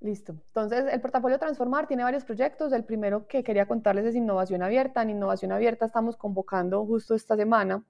[0.00, 0.32] Listo.
[0.32, 2.72] Entonces, el portafolio Transformar tiene varios proyectos.
[2.72, 5.02] El primero que quería contarles es Innovación Abierta.
[5.02, 7.84] En Innovación Abierta estamos convocando justo esta semana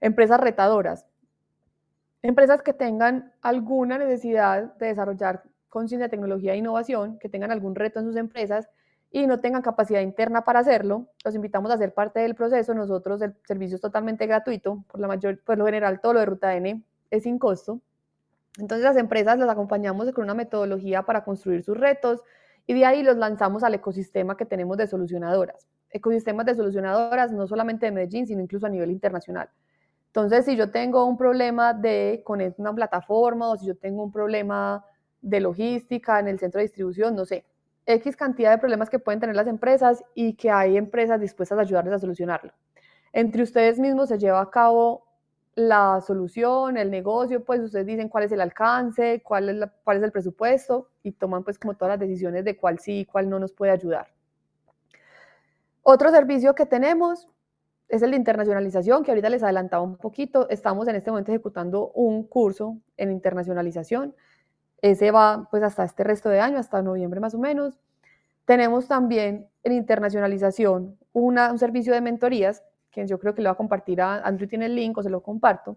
[0.00, 1.06] empresas retadoras
[2.26, 8.00] Empresas que tengan alguna necesidad de desarrollar conciencia, tecnología e innovación, que tengan algún reto
[8.00, 8.68] en sus empresas
[9.10, 12.74] y no tengan capacidad interna para hacerlo, los invitamos a ser parte del proceso.
[12.74, 16.26] Nosotros el servicio es totalmente gratuito, por, la mayor, por lo general todo lo de
[16.26, 17.80] Ruta N es sin costo.
[18.58, 22.22] Entonces las empresas las acompañamos con una metodología para construir sus retos
[22.66, 25.68] y de ahí los lanzamos al ecosistema que tenemos de solucionadoras.
[25.90, 29.48] Ecosistemas de solucionadoras no solamente de Medellín, sino incluso a nivel internacional.
[30.08, 34.10] Entonces, si yo tengo un problema de conectar una plataforma o si yo tengo un
[34.10, 34.84] problema
[35.20, 37.44] de logística en el centro de distribución, no sé,
[37.86, 41.62] X cantidad de problemas que pueden tener las empresas y que hay empresas dispuestas a
[41.62, 42.52] ayudarles a solucionarlo.
[43.12, 45.06] Entre ustedes mismos se lleva a cabo
[45.54, 50.90] la solución, el negocio, pues ustedes dicen cuál es el alcance, cuál es, el presupuesto
[51.02, 53.72] y toman pues como todas las decisiones de cuál sí y cuál no nos puede
[53.72, 54.08] ayudar.
[55.82, 57.26] Otro servicio que tenemos
[57.88, 60.48] es el de internacionalización, que ahorita les adelantaba un poquito.
[60.50, 64.14] Estamos en este momento ejecutando un curso en internacionalización.
[64.82, 67.78] Ese va pues hasta este resto de año, hasta noviembre más o menos.
[68.44, 73.56] Tenemos también en internacionalización un servicio de mentorías, que yo creo que lo va a
[73.56, 75.76] compartir a Andrew, tiene el link o se lo comparto.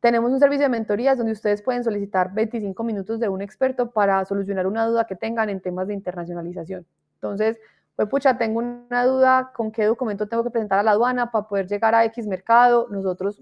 [0.00, 4.24] Tenemos un servicio de mentorías donde ustedes pueden solicitar 25 minutos de un experto para
[4.24, 6.84] solucionar una duda que tengan en temas de internacionalización.
[7.14, 7.58] Entonces,
[7.94, 11.46] pues pucha, tengo una duda con qué documento tengo que presentar a la aduana para
[11.46, 12.88] poder llegar a X mercado.
[12.90, 13.40] Nosotros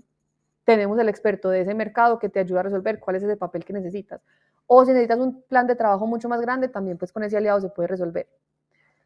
[0.70, 3.64] tenemos el experto de ese mercado que te ayuda a resolver cuál es ese papel
[3.64, 4.22] que necesitas.
[4.68, 7.60] O si necesitas un plan de trabajo mucho más grande, también pues con ese aliado
[7.60, 8.28] se puede resolver.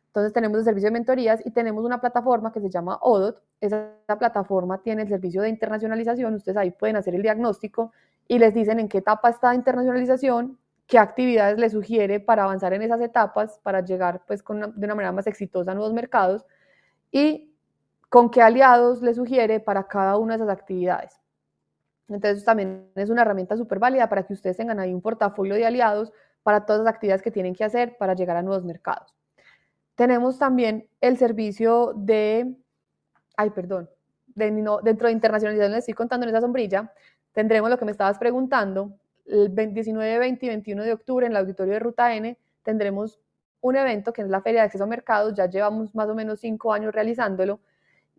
[0.09, 3.41] Entonces tenemos el servicio de mentorías y tenemos una plataforma que se llama ODOT.
[3.63, 6.35] Esa plataforma tiene el servicio de internacionalización.
[6.35, 7.93] Ustedes ahí pueden hacer el diagnóstico
[8.29, 12.75] y les dicen en qué etapa está la internacionalización qué actividades le sugiere para avanzar
[12.75, 16.45] en esas etapas, para llegar pues de una manera más exitosa a nuevos mercados
[17.11, 17.55] y
[18.11, 21.24] con qué aliados le sugiere para cada una de esas actividades.
[22.09, 25.67] Entonces también es una herramienta súper válida para que ustedes tengan ahí un portafolio de
[25.67, 26.13] aliados
[26.43, 29.15] para todas las actividades que tienen que hacer para llegar a nuevos mercados.
[29.95, 32.55] Tenemos también el servicio de,
[33.37, 33.89] ay, perdón,
[34.27, 36.93] dentro de internacionalización les estoy contando en esa sombrilla,
[37.33, 41.39] tendremos lo que me estabas preguntando, el 19, 20 y 21 de octubre en el
[41.39, 43.21] auditorio de Ruta N tendremos
[43.61, 46.41] un evento que es la Feria de Acceso a Mercados, ya llevamos más o menos
[46.41, 47.61] cinco años realizándolo,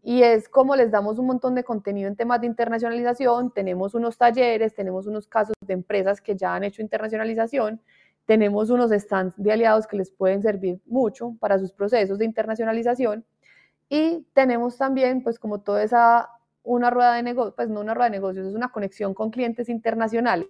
[0.08, 4.20] y es como les damos un montón de contenido en temas de internacionalización, tenemos unos
[4.20, 7.82] talleres, tenemos unos casos de empresas que ya han hecho internacionalización,
[8.28, 13.26] tenemos unos stands de aliados que les pueden servir mucho para sus procesos de internacionalización
[13.90, 16.30] y tenemos también, pues como toda esa,
[16.62, 19.70] una rueda de negocios, pues no una rueda de negocios, es una conexión con clientes
[19.70, 20.48] internacionales,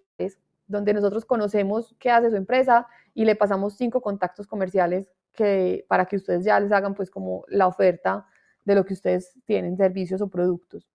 [0.67, 6.07] donde nosotros conocemos qué hace su empresa y le pasamos cinco contactos comerciales que, para
[6.07, 8.25] que ustedes ya les hagan pues como la oferta
[8.65, 10.87] de lo que ustedes tienen, servicios o productos.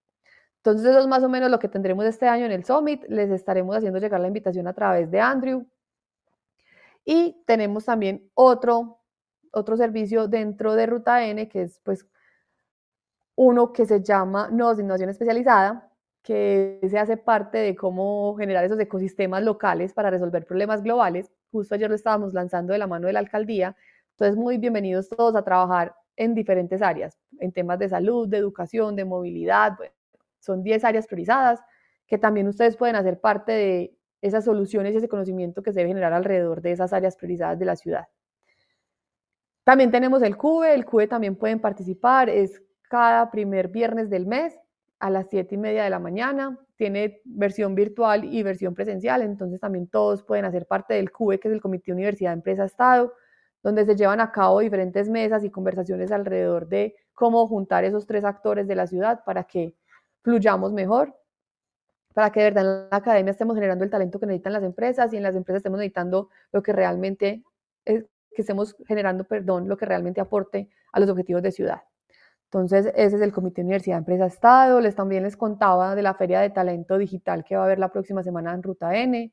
[0.57, 3.05] Entonces eso es más o menos lo que tendremos este año en el Summit.
[3.09, 5.67] Les estaremos haciendo llegar la invitación a través de Andrew.
[7.05, 8.99] Y tenemos también otro,
[9.53, 12.07] otro servicio dentro de Ruta N, que es pues
[13.37, 15.91] uno que se llama Nodos de Innovación Especializada,
[16.23, 21.33] que se hace parte de cómo generar esos ecosistemas locales para resolver problemas globales.
[21.51, 23.77] Justo ayer lo estábamos lanzando de la mano de la alcaldía.
[24.11, 28.95] Entonces, muy bienvenidos todos a trabajar en diferentes áreas, en temas de salud, de educación,
[28.95, 29.79] de movilidad.
[30.39, 31.61] son 10 áreas priorizadas
[32.07, 35.89] que también ustedes pueden hacer parte de esas soluciones y ese conocimiento que se debe
[35.89, 38.09] generar alrededor de esas áreas priorizadas de la ciudad.
[39.65, 44.59] También tenemos el CUBE, el CUBE también pueden participar, es cada primer viernes del mes
[44.99, 49.59] a las 7 y media de la mañana, tiene versión virtual y versión presencial, entonces
[49.59, 53.15] también todos pueden hacer parte del CUBE, que es el Comité Universidad Empresa Estado,
[53.63, 58.25] donde se llevan a cabo diferentes mesas y conversaciones alrededor de cómo juntar esos tres
[58.25, 59.75] actores de la ciudad para que
[60.23, 61.15] fluyamos mejor
[62.15, 65.13] para que de verdad en la academia estemos generando el talento que necesitan las empresas
[65.13, 67.45] y en las empresas estemos necesitando lo que realmente,
[67.85, 71.83] es, que estemos generando, perdón, lo que realmente aporte a los objetivos de ciudad.
[72.45, 74.81] Entonces, ese es el Comité Universidad Empresa Estado.
[74.81, 77.93] Les también les contaba de la Feria de Talento Digital que va a haber la
[77.93, 79.33] próxima semana en Ruta N.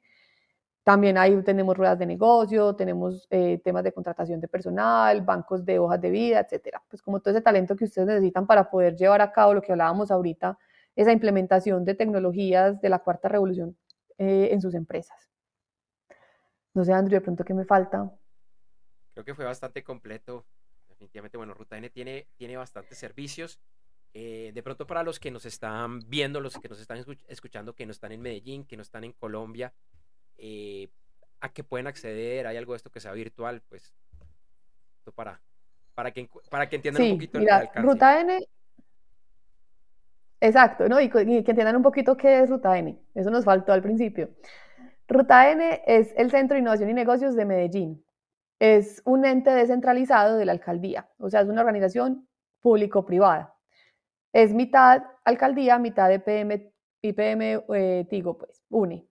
[0.87, 5.79] También ahí tenemos ruedas de negocio, tenemos eh, temas de contratación de personal, bancos de
[5.79, 6.81] hojas de vida, etcétera.
[6.87, 9.73] Pues como todo ese talento que ustedes necesitan para poder llevar a cabo lo que
[9.73, 10.57] hablábamos ahorita
[10.95, 13.75] esa implementación de tecnologías de la cuarta revolución
[14.17, 15.29] eh, en sus empresas.
[16.73, 18.09] No sé, Andrew, de pronto, ¿qué me falta?
[19.13, 20.45] Creo que fue bastante completo.
[20.87, 23.59] Definitivamente, bueno, Ruta N tiene, tiene bastantes servicios.
[24.13, 27.85] Eh, de pronto, para los que nos están viendo, los que nos están escuchando, que
[27.85, 29.73] no están en Medellín, que no están en Colombia,
[30.37, 30.89] eh,
[31.41, 32.47] ¿a qué pueden acceder?
[32.47, 33.61] ¿Hay algo de esto que sea virtual?
[33.69, 33.93] Pues,
[35.15, 35.39] para,
[35.95, 37.81] para, que, para que entiendan un poquito el alcance.
[37.81, 38.47] Ruta N
[40.39, 40.99] Exacto, ¿no?
[40.99, 42.97] Y, que entiendan un poquito qué es Ruta N.
[43.15, 44.29] Eso nos faltó al principio.
[45.07, 48.03] Ruta N es el Centro de Innovación y Negocios de Medellín.
[48.59, 52.27] Es un ente descentralizado de la alcaldía, o sea, es una organización
[52.61, 53.55] público-privada.
[54.33, 56.71] Es mitad alcaldía, mitad de
[57.01, 59.07] IPM eh, Tigo, pues, UNE.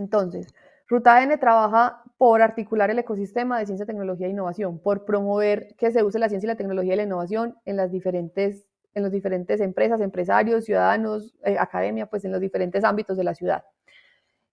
[0.00, 0.54] Entonces,
[0.88, 5.90] Ruta N trabaja por articular el ecosistema de ciencia, tecnología e innovación, por promover que
[5.90, 9.12] se use la ciencia y la tecnología y la innovación en las diferentes en las
[9.12, 13.64] diferentes empresas, empresarios, ciudadanos, eh, academia, pues en los diferentes ámbitos de la ciudad.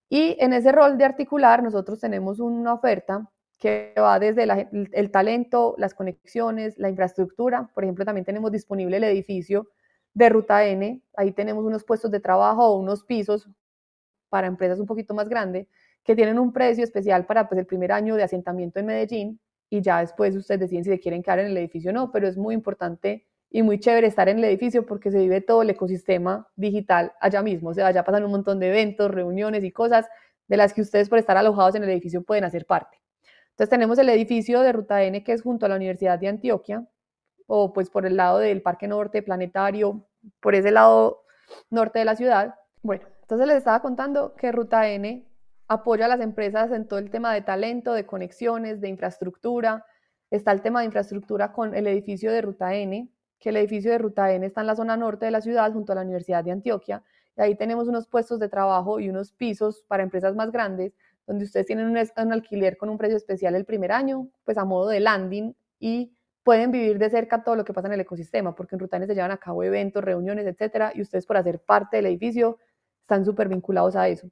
[0.10, 3.28] Y en ese rol de articular, nosotros tenemos una oferta
[3.60, 4.44] que va desde
[4.92, 7.70] el talento, las conexiones, la infraestructura.
[7.74, 9.70] Por ejemplo, también tenemos disponible el edificio
[10.14, 11.02] de Ruta N.
[11.16, 13.50] Ahí tenemos unos puestos de trabajo o unos pisos
[14.30, 15.68] para empresas un poquito más grandes
[16.04, 19.82] que tienen un precio especial para pues, el primer año de asentamiento en Medellín y
[19.82, 22.38] ya después ustedes deciden si se quieren quedar en el edificio o no, pero es
[22.38, 26.48] muy importante y muy chévere estar en el edificio porque se vive todo el ecosistema
[26.56, 27.70] digital allá mismo.
[27.70, 30.06] O sea, allá pasan un montón de eventos, reuniones y cosas
[30.48, 33.02] de las que ustedes por estar alojados en el edificio pueden hacer parte.
[33.52, 36.86] Entonces tenemos el edificio de Ruta N que es junto a la Universidad de Antioquia
[37.48, 40.06] o pues por el lado del Parque Norte, Planetario,
[40.40, 41.24] por ese lado
[41.70, 42.56] norte de la ciudad.
[42.82, 45.26] Bueno, entonces les estaba contando que Ruta N
[45.68, 49.84] apoya a las empresas en todo el tema de talento, de conexiones, de infraestructura.
[50.30, 53.10] Está el tema de infraestructura con el edificio de Ruta N,
[53.40, 55.92] que el edificio de Ruta N está en la zona norte de la ciudad, junto
[55.92, 57.02] a la Universidad de Antioquia.
[57.36, 60.94] Y ahí tenemos unos puestos de trabajo y unos pisos para empresas más grandes,
[61.26, 61.98] donde ustedes tienen un,
[62.32, 66.14] alquiler con un precio especial el primer año, pues a modo de landing y
[66.44, 69.08] pueden vivir de cerca todo lo que pasa en el ecosistema, porque en Ruta N
[69.08, 72.60] se llevan a cabo eventos, reuniones, etcétera, y ustedes por hacer parte del edificio
[73.06, 74.28] están súper vinculados a eso.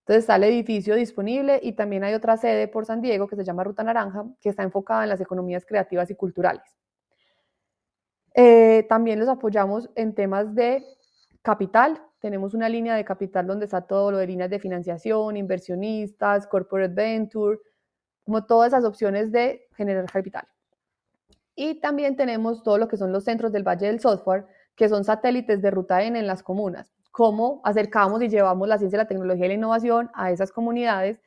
[0.00, 3.44] Entonces está el edificio disponible y también hay otra sede por San Diego que se
[3.44, 6.62] llama Ruta Naranja, que está enfocada en las economías creativas y culturales.
[8.34, 10.84] Eh, también los apoyamos en temas de
[11.42, 16.46] capital, tenemos una línea de capital donde está todo lo de líneas de financiación, inversionistas,
[16.46, 17.58] corporate venture,
[18.24, 20.46] como todas esas opciones de generar capital.
[21.54, 25.04] Y también tenemos todo lo que son los centros del Valle del Software, que son
[25.04, 26.95] satélites de Ruta N en las comunas.
[27.16, 31.18] Cómo acercamos y llevamos la ciencia, la tecnología y la innovación a esas comunidades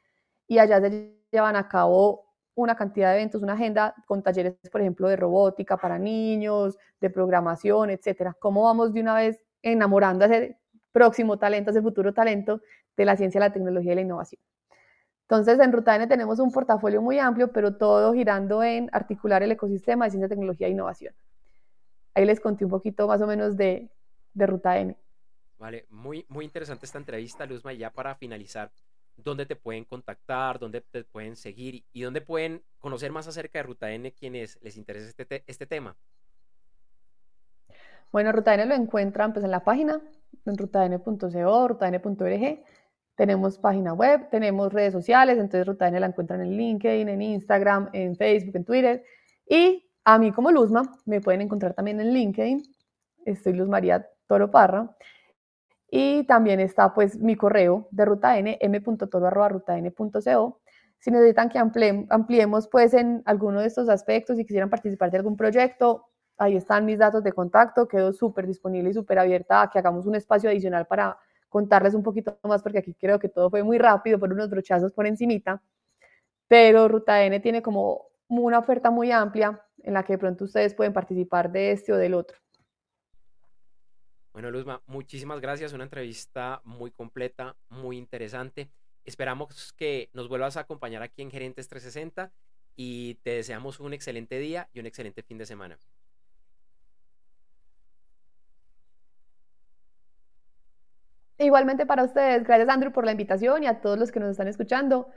[0.48, 4.82] y allá se llevan a cabo una cantidad de eventos, una agenda con talleres, por
[4.82, 8.38] ejemplo, de robótica para niños, de programación, etcétera.
[8.40, 10.60] Cómo vamos de una vez enamorando a ese
[10.92, 12.62] próximo talento, a ese futuro talento
[12.96, 14.40] de la ciencia, la tecnología y la innovación.
[15.24, 19.54] Entonces, en Ruta N tenemos un portafolio muy amplio, pero todo girando en articular el
[19.54, 21.16] ecosistema de ciencia, tecnología e innovación.
[22.14, 23.90] Ahí les conté un poquito más o menos de,
[24.36, 24.96] de Ruta N.
[25.60, 27.74] Vale, muy, muy interesante esta entrevista, Luzma.
[27.74, 28.72] Y ya para finalizar,
[29.18, 30.58] ¿dónde te pueden contactar?
[30.58, 31.84] ¿Dónde te pueden seguir?
[31.92, 35.96] ¿Y dónde pueden conocer más acerca de Ruta N quienes les interesa este, este tema?
[38.12, 40.02] Bueno, Ruta N lo encuentran pues, en la página,
[40.46, 42.64] en rutadn.co, rutadn.org
[43.20, 47.90] tenemos página web, tenemos redes sociales, entonces Ruta N la encuentran en LinkedIn, en Instagram,
[47.92, 49.04] en Facebook, en Twitter.
[49.46, 52.64] Y a mí como Luzma me pueden encontrar también en LinkedIn.
[53.26, 54.96] Estoy Luz María Toro Parra.
[55.92, 60.60] Y también está pues mi correo de Ruta N, m.toro.rutaN.co.
[61.00, 65.36] Si necesitan que ampliemos pues en alguno de estos aspectos y quisieran participar de algún
[65.38, 66.06] proyecto,
[66.38, 67.88] ahí están mis datos de contacto.
[67.88, 71.18] Quedo súper disponible y súper abierta a que hagamos un espacio adicional para
[71.48, 74.94] contarles un poquito más, porque aquí creo que todo fue muy rápido, por unos brochazos
[74.94, 75.62] por encimita,
[76.48, 80.74] pero Ruta N tiene como una oferta muy amplia en la que de pronto ustedes
[80.76, 82.38] pueden participar de este o del otro.
[84.34, 85.74] Bueno, Luzma, muchísimas gracias.
[85.74, 88.70] Una entrevista muy completa, muy interesante.
[89.06, 92.32] Esperamos que nos vuelvas a acompañar aquí en Gerentes 360
[92.76, 95.78] y te deseamos un excelente día y un excelente fin de semana.
[101.40, 104.48] Igualmente para ustedes, gracias Andrew por la invitación y a todos los que nos están
[104.48, 105.10] escuchando.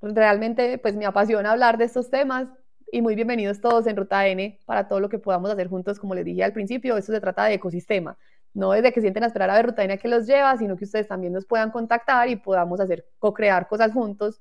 [0.00, 2.48] Realmente pues me apasiona hablar de estos temas
[2.90, 6.14] y muy bienvenidos todos en Ruta N para todo lo que podamos hacer juntos, como
[6.14, 8.16] les dije al principio, esto se trata de ecosistema,
[8.56, 10.78] no es de que sienten a esperar a ver Ruta N que los lleva, sino
[10.78, 14.40] que ustedes también nos puedan contactar y podamos hacer, co-crear cosas juntos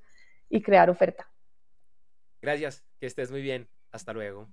[0.50, 1.30] y crear oferta.
[2.42, 4.48] Gracias, que estés muy bien, hasta luego.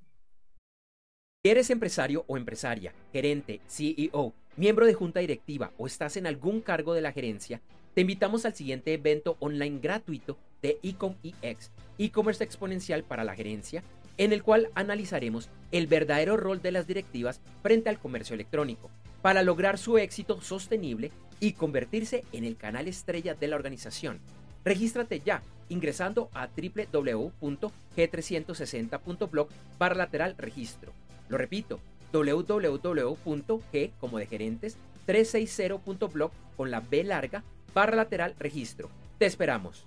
[1.44, 6.60] Si eres empresario o empresaria, gerente, CEO, miembro de junta directiva o estás en algún
[6.60, 7.60] cargo de la gerencia,
[7.94, 13.84] te invitamos al siguiente evento online gratuito de Ecom EX, e-commerce exponencial para la gerencia,
[14.18, 18.90] en el cual analizaremos el verdadero rol de las directivas frente al comercio electrónico,
[19.22, 21.10] para lograr su éxito sostenible
[21.40, 24.20] y convertirse en el canal estrella de la organización.
[24.64, 29.48] Regístrate ya ingresando a www.g360.blog
[29.78, 30.92] para lateral registro.
[31.28, 31.78] Lo repito,
[32.12, 37.42] www.g como de gerentes 360.blog con la B larga
[37.74, 38.90] barra lateral registro.
[39.18, 39.86] Te esperamos.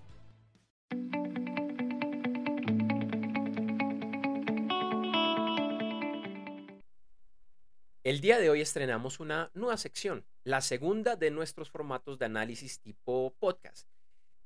[8.05, 12.79] El día de hoy estrenamos una nueva sección, la segunda de nuestros formatos de análisis
[12.79, 13.87] tipo podcast,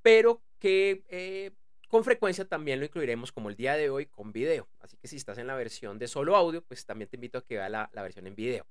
[0.01, 1.51] pero que eh,
[1.89, 4.70] con frecuencia también lo incluiremos como el día de hoy con video.
[4.80, 7.45] Así que si estás en la versión de solo audio, pues también te invito a
[7.45, 8.66] que veas la, versión en video.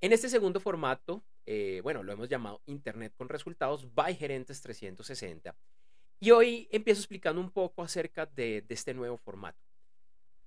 [0.00, 5.54] En este segundo formato, eh, bueno, lo hemos llamado Internet con resultados by Gerentes 360.
[6.18, 9.69] Y hoy empiezo explicando un poco acerca de este nuevo formato.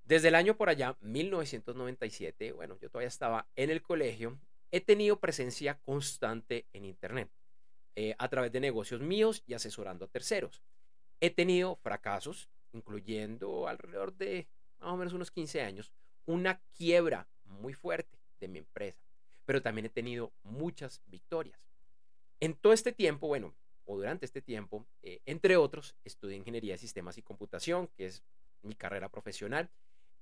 [0.05, 4.37] Desde el año por allá, 1997, bueno, yo todavía estaba en el colegio,
[4.71, 7.29] he tenido presencia constante en Internet,
[7.95, 10.61] eh, a través de negocios míos y asesorando a terceros.
[11.21, 14.47] He tenido fracasos, incluyendo alrededor de
[14.79, 15.93] más o menos unos 15 años,
[16.25, 18.99] una quiebra muy fuerte de mi empresa,
[19.45, 21.59] pero también he tenido muchas victorias.
[22.41, 23.53] En todo este tiempo, bueno,
[23.85, 28.21] o durante este tiempo, eh, entre otros, estudié ingeniería de sistemas y computación, que es
[28.63, 29.69] mi carrera profesional,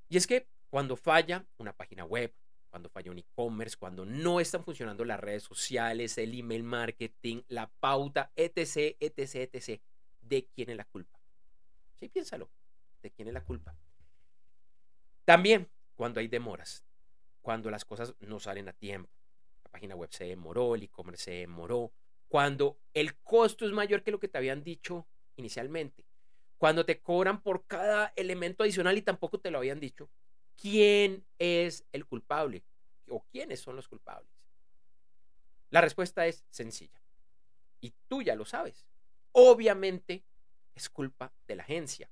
[0.09, 2.33] Y es que cuando falla una página web,
[2.71, 7.71] cuando falla un e-commerce, cuando no están funcionando las redes sociales, el email marketing, la
[7.81, 9.83] pauta, etc., etc., etc.,
[10.23, 11.19] ¿de quién es la culpa?
[11.97, 12.49] Sí, piénsalo,
[13.03, 13.77] ¿de quién es la culpa?
[15.25, 16.85] También cuando hay demoras,
[17.43, 19.11] cuando las cosas no salen a tiempo,
[19.65, 21.93] la página web se demoró, el e-commerce se demoró,
[22.29, 25.07] cuando el costo es mayor que lo que te habían dicho
[25.37, 26.05] inicialmente,
[26.59, 30.09] cuando te cobran por cada elemento adicional y tampoco te lo habían dicho,
[30.57, 32.63] ¿quién es el culpable?
[33.09, 34.31] ¿O quiénes son los culpables?
[35.71, 37.01] La respuesta es sencilla.
[37.81, 38.87] Y tú ya lo sabes.
[39.33, 40.25] Obviamente
[40.75, 42.11] es culpa de la agencia.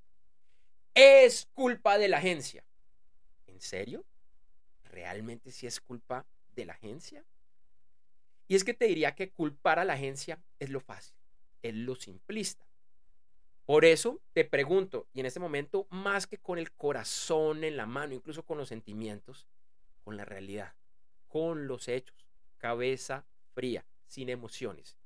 [0.94, 2.64] Es culpa de la agencia.
[3.60, 4.06] ¿En serio?
[4.84, 7.26] ¿Realmente sí es culpa de la agencia?
[8.48, 11.14] Y es que te diría que culpar a la agencia es lo fácil,
[11.60, 12.64] es lo simplista.
[13.66, 17.84] Por eso te pregunto, y en este momento, más que con el corazón en la
[17.84, 19.46] mano, incluso con los sentimientos,
[20.04, 20.72] con la realidad,
[21.28, 24.96] con los hechos, cabeza fría, sin emociones,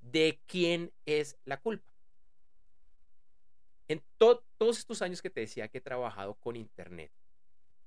[0.00, 1.92] ¿de quién es la culpa?
[3.86, 7.12] En todos estos años que te decía que he trabajado con Internet,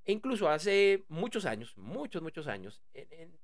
[0.05, 2.81] e incluso hace muchos años, muchos, muchos años,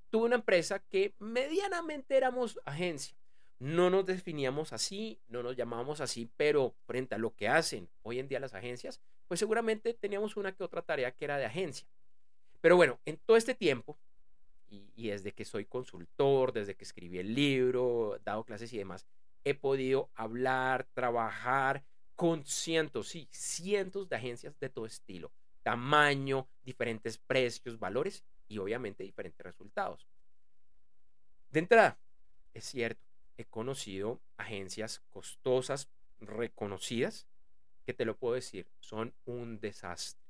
[0.10, 3.20] tuve una empresa que medianamente éramos agencia
[3.60, 8.20] no nos definíamos así, no nos llamábamos así, pero frente a lo que hacen hoy
[8.20, 11.88] en día las agencias, pues seguramente teníamos una que otra tarea que era de agencia.
[12.62, 13.98] Pero bueno, en todo este tiempo,
[14.70, 19.06] y, desde que soy consultor, desde que escribí el libro, dado clases y demás,
[19.44, 21.84] he podido hablar, trabajar
[22.16, 25.32] con cientos, sí, cientos de agencias de todo estilo,
[25.64, 30.08] tamaño, diferentes precios, valores y obviamente diferentes resultados.
[31.52, 31.98] De entrada,
[32.54, 33.02] es cierto,
[33.38, 35.90] he conocido agencias costosas,
[36.20, 37.28] reconocidas,
[37.86, 40.22] que te lo puedo decir, son un desastre.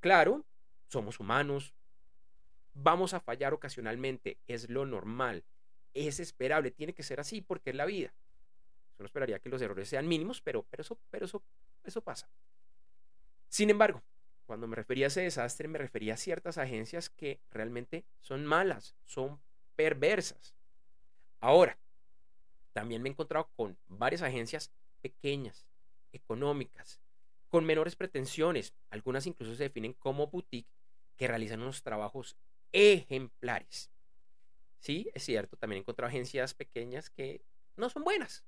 [0.00, 0.44] Claro,
[0.88, 1.74] somos humanos,
[2.74, 5.44] vamos a fallar ocasionalmente, es lo normal,
[5.94, 8.12] es esperable, tiene que ser así porque es la vida.
[8.98, 11.42] Uno esperaría que los errores sean mínimos, pero, pero, eso, pero eso,
[11.84, 12.28] eso pasa.
[13.48, 14.02] Sin embargo,
[14.48, 18.96] cuando me refería a ese desastre, me refería a ciertas agencias que realmente son malas,
[19.04, 19.38] son
[19.76, 20.54] perversas.
[21.38, 21.78] Ahora,
[22.72, 24.72] también me he encontrado con varias agencias
[25.02, 25.66] pequeñas,
[26.12, 26.98] económicas,
[27.50, 28.72] con menores pretensiones.
[28.88, 30.72] Algunas incluso se definen como boutique
[31.18, 32.34] que realizan unos trabajos
[32.72, 33.90] ejemplares.
[34.78, 37.42] Sí, es cierto, también he encontrado agencias pequeñas que
[37.76, 38.46] no son buenas.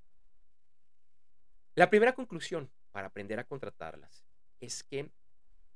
[1.75, 4.25] La primera conclusión para aprender a contratarlas
[4.61, 5.11] es que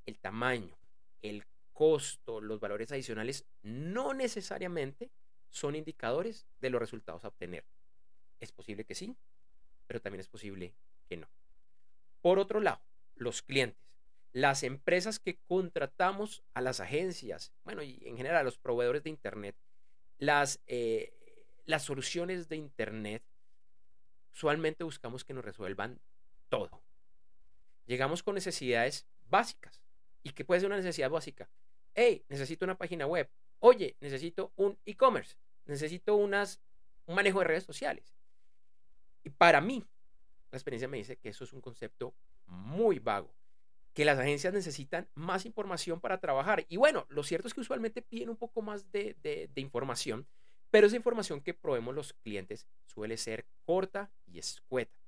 [0.07, 0.77] el tamaño,
[1.23, 5.11] el costo, los valores adicionales no necesariamente
[5.51, 7.65] son indicadores de los resultados a obtener.
[8.41, 9.17] Es posible que sí,
[9.87, 10.75] pero también es posible
[11.09, 11.29] que no.
[12.21, 12.81] Por otro lado,
[13.15, 13.81] los clientes,
[14.33, 19.11] las empresas que contratamos a las agencias, bueno, y en general a los proveedores de
[19.11, 19.57] Internet,
[20.19, 23.23] las, eh, las soluciones de Internet,
[24.33, 26.01] usualmente buscamos que nos resuelvan
[26.49, 26.83] todo.
[27.87, 29.84] Llegamos con necesidades básicas.
[30.25, 31.49] ¿Y qué puede ser una necesidad básica?
[31.95, 33.31] Hey, necesito una página web.
[33.61, 35.37] Oye, necesito un e-commerce.
[35.67, 36.61] Necesito unas,
[37.07, 38.17] un manejo de redes sociales.
[39.23, 39.85] Y para mí,
[40.51, 42.15] la experiencia me dice que eso es un concepto
[42.47, 43.33] muy vago,
[43.93, 46.65] que las agencias necesitan más información para trabajar.
[46.69, 50.27] Y bueno, lo cierto es que usualmente piden un poco más de, de información,
[50.71, 54.99] pero esa información que probemos los clientes suele ser corta y escueta.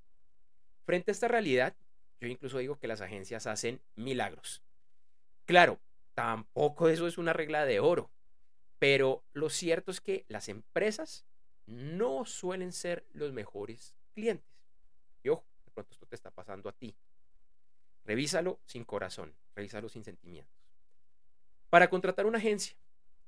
[0.85, 1.75] Frente a esta realidad,
[2.21, 4.63] yo incluso digo que las agencias hacen milagros.
[5.47, 5.79] Claro,
[6.15, 8.11] tampoco eso es una regla de oro,
[8.81, 11.25] pero lo cierto es que las empresas
[11.67, 14.51] no suelen ser los mejores clientes.
[15.23, 16.97] Y ojo, de pronto esto te está pasando a ti.
[18.05, 20.53] Revísalo sin corazón, revísalo sin sentimientos.
[21.71, 22.77] Para contratar una agencia,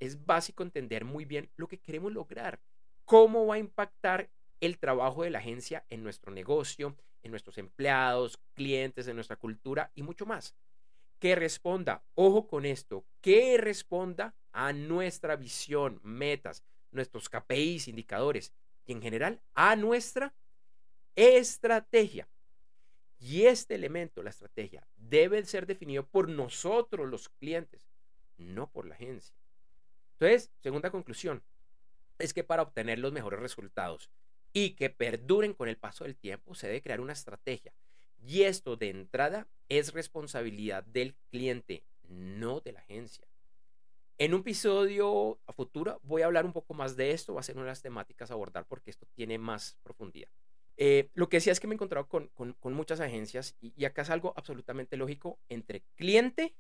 [0.01, 2.61] es básico entender muy bien lo que queremos lograr,
[3.05, 4.29] cómo va a impactar
[4.61, 9.93] el trabajo de la agencia en nuestro negocio, en nuestros empleados, clientes, en nuestra cultura
[9.95, 10.57] y mucho más.
[11.19, 18.53] Que responda, ojo con esto, que responda a nuestra visión, metas, nuestros KPIs, indicadores
[18.87, 20.35] y en general a nuestra
[21.17, 22.29] estrategia.
[23.21, 27.81] Y este elemento, la estrategia, debe ser definido por nosotros los clientes,
[28.37, 29.35] no por la agencia.
[30.13, 31.43] Entonces, segunda conclusión,
[32.19, 34.11] es que para obtener los mejores resultados
[34.53, 37.73] y que perduren con el paso del tiempo, se debe crear una estrategia.
[38.25, 43.27] Y esto de entrada es responsabilidad del cliente, no de la agencia.
[44.19, 47.45] En un episodio a futuro voy a hablar un poco más de esto, va a
[47.45, 50.29] ser una de las temáticas a abordar porque esto tiene más profundidad.
[50.77, 52.31] Eh, lo que decía es que me he encontrado con,
[52.63, 56.55] muchas agencias y, y, acá es algo absolutamente lógico entre cliente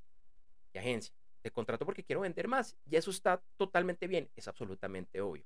[0.72, 1.14] y agencia.
[1.42, 5.44] Te contrato porque quiero vender más y eso está totalmente bien, es absolutamente obvio.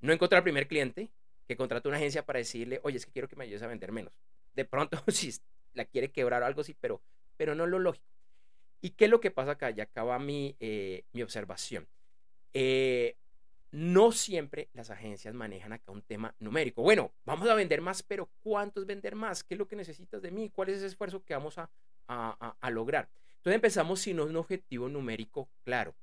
[0.00, 1.10] No encontrar al primer cliente
[1.46, 3.92] que contrata una agencia para decirle, oye, es que quiero que me ayudes a vender
[3.92, 4.12] menos.
[4.54, 5.32] De pronto, si
[5.74, 7.00] la quiere quebrar o algo así, pero,
[7.36, 8.06] pero no lo lógico.
[8.80, 9.70] ¿Y qué es lo que pasa acá?
[9.70, 11.86] Ya acaba mi, eh, mi observación.
[12.52, 13.16] Eh,
[13.70, 16.82] no siempre las agencias manejan acá un tema numérico.
[16.82, 19.44] Bueno, vamos a vender más, pero ¿cuánto es vender más?
[19.44, 20.50] ¿Qué es lo que necesitas de mí?
[20.50, 21.70] ¿Cuál es ese esfuerzo que vamos a,
[22.08, 23.08] a, a lograr?
[23.36, 25.94] Entonces empezamos sin un objetivo numérico claro.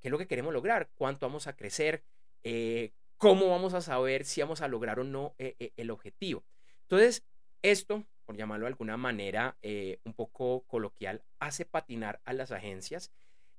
[0.00, 0.90] ¿Qué es lo que queremos lograr?
[0.94, 2.02] ¿Cuánto vamos a crecer?
[2.42, 6.44] Eh, ¿Cómo vamos a saber si vamos a lograr o no el objetivo?
[6.82, 7.24] Entonces,
[7.62, 13.12] esto por llamarlo de alguna manera eh, un poco coloquial, hace patinar a las agencias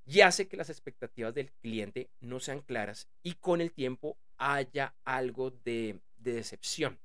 [0.06, 4.93] y hace que las expectativas del cliente no sean claras y con el tiempo haya
[5.06, 7.00] algo de, decepción.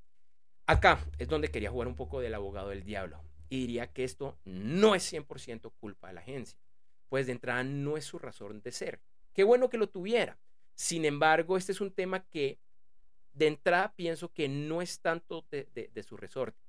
[0.65, 4.37] Acá es donde quería jugar un poco del abogado del diablo y diría que esto
[4.43, 6.59] no es 100% culpa de la agencia,
[7.07, 8.99] pues de entrada no es su razón de ser.
[9.33, 10.37] Qué bueno que lo tuviera.
[10.75, 12.59] Sin embargo, este es un tema que
[13.33, 16.62] de entrada pienso que no es tanto de, de su resorte.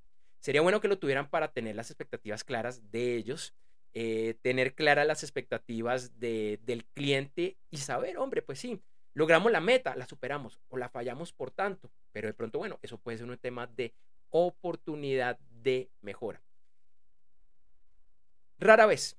[0.44, 3.54] Sería bueno que lo tuvieran para tener las expectativas claras de ellos,
[3.94, 8.82] eh, tener claras las expectativas del cliente y saber, hombre, pues sí,
[9.14, 12.98] logramos la meta, la superamos o la fallamos por tanto, pero de pronto, bueno, eso
[12.98, 13.94] puede ser un tema de
[14.28, 16.42] oportunidad de mejora.
[18.58, 19.16] Rara vez,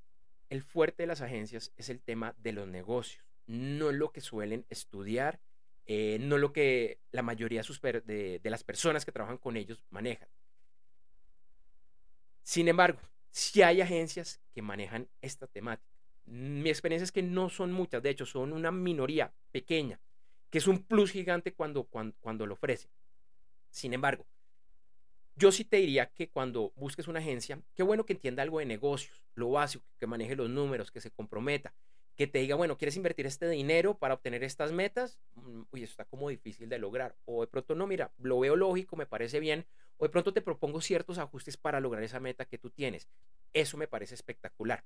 [0.51, 4.67] el fuerte de las agencias es el tema de los negocios, no lo que suelen
[4.69, 5.39] estudiar,
[5.87, 10.29] eh, no lo que la mayoría de las personas que trabajan con ellos manejan.
[12.45, 12.99] Sin embargo,
[13.31, 15.91] si hay agencias que manejan esta temática.
[16.25, 19.99] Mi experiencia es que no son muchas, de hecho son una minoría pequeña,
[20.51, 22.87] que es un plus gigante cuando, cuando, lo ofrece.
[23.71, 24.27] Sin embargo,
[25.35, 28.65] yo sí te diría que cuando busques una agencia, qué bueno que entienda algo de
[28.65, 31.73] negocios, lo básico, que maneje los números, que se comprometa,
[32.15, 35.19] que te diga, bueno, ¿quieres invertir este dinero para obtener estas metas?
[35.35, 37.15] Mm, uy, eso está como difícil de lograr.
[37.25, 39.65] O de pronto, no, mira, lo veo lógico, me parece bien.
[39.97, 43.07] O de pronto te propongo ciertos ajustes para lograr esa meta que tú tienes.
[43.53, 44.83] Eso me parece espectacular.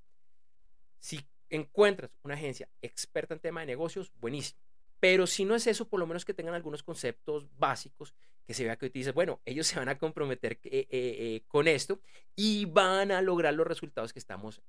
[0.99, 4.59] Si encuentras una agencia experta en tema de negocios, buenísimo.
[4.99, 8.13] Pero si no es eso, por lo menos que tengan algunos conceptos básicos,
[8.45, 11.43] que se vea que tú dices, bueno, ellos se van a comprometer eh, eh, eh,
[11.47, 11.99] con esto
[12.35, 14.61] y van a lograr los resultados que estamos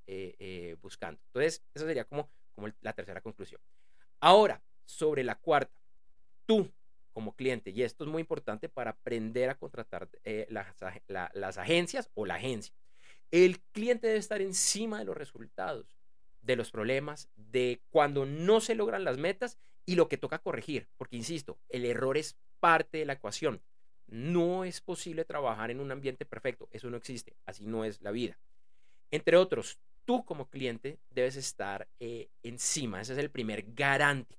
[0.83, 1.19] buscando.
[1.29, 2.29] Entonces, esa sería como
[2.81, 3.61] la tercera conclusión.
[4.21, 5.73] Ahora, sobre la cuarta,
[6.47, 6.71] tú
[7.13, 12.25] como cliente, y esto es muy importante para aprender a contratar eh, las, agencias o
[12.25, 12.75] la agencia.
[13.31, 15.99] El cliente debe estar encima de los resultados,
[16.43, 20.89] de los problemas, de cuando no se logran las metas y lo que toca corregir,
[20.97, 23.61] porque insisto, el error es parte de la ecuación.
[24.07, 28.11] No es posible trabajar en un ambiente perfecto, eso no existe, así no es la
[28.11, 28.39] vida.
[29.11, 33.01] Entre otros, tú como cliente debes estar eh, encima.
[33.01, 34.39] Ese es el primer garante.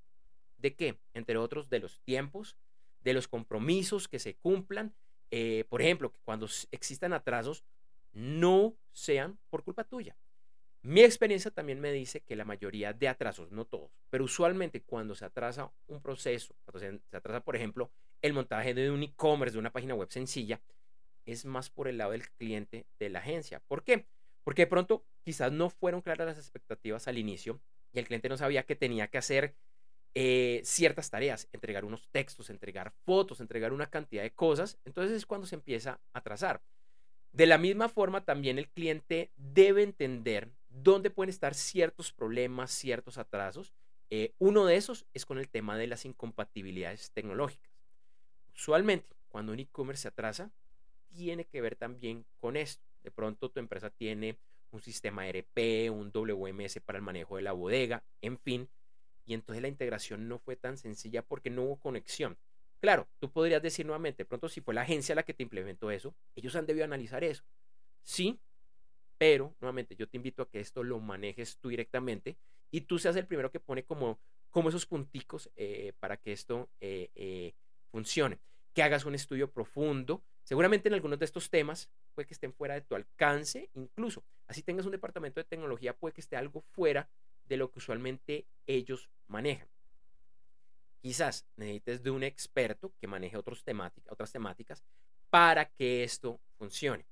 [0.58, 0.98] ¿De qué?
[1.14, 2.56] Entre otros, de los tiempos,
[3.04, 4.94] de los compromisos que se cumplan.
[5.32, 7.64] Eh, por ejemplo, que cuando existan atrasos,
[8.14, 10.16] no sean por culpa tuya.
[10.84, 15.14] Mi experiencia también me dice que la mayoría de atrasos, no todos, pero usualmente cuando
[15.14, 17.92] se atrasa un proceso, cuando se, atrasa, por ejemplo,
[18.22, 20.60] el montaje de un e-commerce, de una página web sencilla,
[21.28, 23.62] es más por el lado del cliente de la agencia.
[23.68, 24.08] ¿Por qué?
[24.44, 27.62] Porque de pronto quizás no fueron claras las expectativas al inicio
[27.94, 29.56] y el cliente no sabía que tenía que hacer
[30.14, 34.78] eh, ciertas tareas, entregar unos textos, entregar fotos, entregar una cantidad de cosas.
[34.86, 36.62] Entonces es cuando se empieza a trazar.
[37.32, 43.18] De la misma forma, también el cliente debe entender dónde pueden estar ciertos problemas, ciertos
[43.18, 43.74] atrasos.
[44.10, 47.72] Eh, uno de esos es con el tema de las incompatibilidades tecnológicas.
[48.54, 50.52] Usualmente, cuando un e-commerce se atrasa,
[51.10, 52.91] tiene que ver también con esto.
[53.04, 54.38] De pronto tu empresa tiene
[54.72, 58.70] un sistema ERP, un WMS para el manejo de la bodega, en fin.
[59.26, 62.38] Y entonces la integración no fue tan sencilla porque no hubo conexión.
[62.80, 66.16] Claro, tú podrías decir nuevamente, pronto si fue la agencia la que te implementó eso,
[66.36, 67.44] ellos han debido analizar eso.
[68.02, 68.40] Sí,
[69.20, 72.38] pero nuevamente yo te invito a que esto lo manejes tú directamente
[72.72, 76.70] y tú seas el primero que pone como, como esos punticos eh, para que esto
[76.80, 77.54] eh, eh,
[77.92, 78.40] funcione.
[78.74, 80.24] Que hagas un estudio profundo.
[80.52, 84.62] Seguramente en algunos de estos temas puede que estén fuera de tu alcance, incluso así
[84.62, 87.10] tengas un departamento de tecnología, puede que esté algo fuera
[87.46, 89.70] de lo que usualmente ellos manejan.
[91.00, 93.64] Quizás necesites de un experto que maneje otros
[94.10, 94.84] otras temáticas
[95.30, 97.06] para que esto funcione.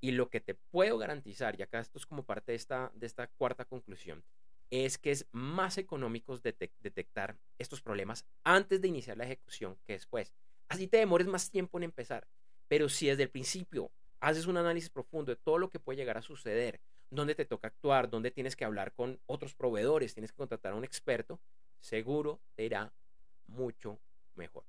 [0.00, 3.06] Y lo que te puedo garantizar, y acá esto es como parte de esta, de
[3.06, 4.24] esta cuarta conclusión,
[4.70, 10.34] es que es más económico detectar estos problemas antes de iniciar la ejecución que después.
[10.66, 12.26] Así te demores más tiempo en empezar.
[12.68, 13.90] Pero si desde el principio
[14.20, 17.68] haces un análisis profundo de todo lo que puede llegar a suceder, dónde te toca
[17.68, 21.40] actuar, dónde tienes que hablar con otros proveedores, tienes que contratar a un experto,
[21.80, 22.92] seguro te irá
[23.46, 23.98] mucho
[24.34, 24.64] mejor.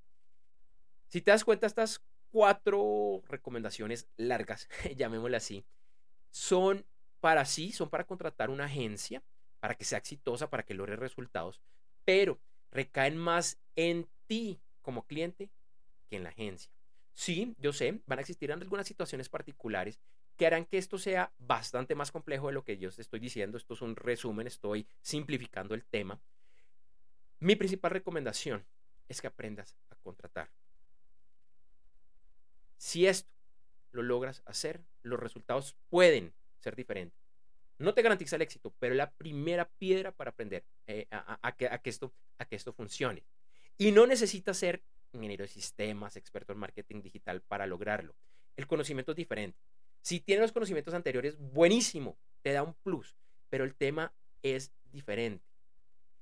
[1.07, 5.65] Si te das cuenta, estas cuatro recomendaciones largas, llamémosle así,
[6.31, 6.85] son
[7.21, 9.23] para sí, son para contratar una agencia,
[9.59, 11.61] para que sea exitosa, para que logre resultados,
[12.03, 12.39] pero
[12.71, 15.49] recaen más en ti como cliente
[16.09, 16.74] que en la agencia.
[17.15, 19.99] Sí, yo sé, van a existir algunas situaciones particulares
[20.35, 23.57] que harán que esto sea bastante más complejo de lo que yo te estoy diciendo.
[23.57, 26.19] Esto es un resumen, estoy simplificando el tema.
[27.39, 28.65] Mi principal recomendación
[29.07, 30.51] es que aprendas a contratar.
[32.75, 33.29] Si esto
[33.93, 37.17] lo logras hacer, los resultados pueden ser diferentes.
[37.77, 41.69] No te garantiza el éxito, pero es la primera piedra para aprender eh, a, que,
[41.85, 43.23] esto, a que esto funcione.
[43.77, 44.83] Y no necesitas ser
[45.13, 48.15] ingeniero de sistemas, experto en marketing digital para lograrlo.
[48.55, 49.59] El conocimiento es diferente.
[50.01, 53.15] Si tienes los conocimientos anteriores, buenísimo, te da un plus,
[53.49, 55.43] pero el tema es diferente.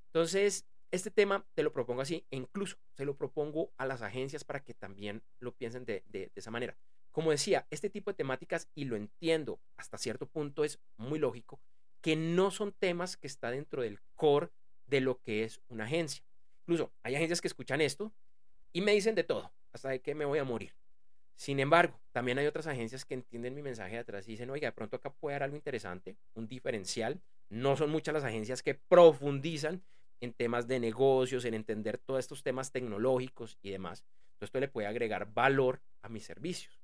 [0.08, 4.44] Entonces, este tema te lo propongo así e incluso se lo propongo a las agencias
[4.44, 6.78] para que también lo piensen de, de, esa manera.
[7.12, 11.60] Como decía, este tipo de temáticas, y lo entiendo hasta cierto punto, es muy lógico,
[12.02, 14.50] que no son temas que está dentro del core
[14.88, 16.24] de lo que es una agencia.
[16.62, 18.14] Incluso hay agencias que escuchan esto
[18.74, 20.74] y me dicen de todo, hasta de que me voy a morir.
[21.36, 24.67] Sin embargo, también hay otras agencias que entienden mi mensaje de atrás y dicen, oiga,
[24.67, 27.21] de pronto acá puede haber algo interesante, un diferencial.
[27.49, 29.82] No son muchas las agencias que profundizan
[30.21, 34.03] en temas de negocios, en entender todos estos temas tecnológicos y demás.
[34.34, 36.80] Entonces, esto le puede agregar valor a mis servicios.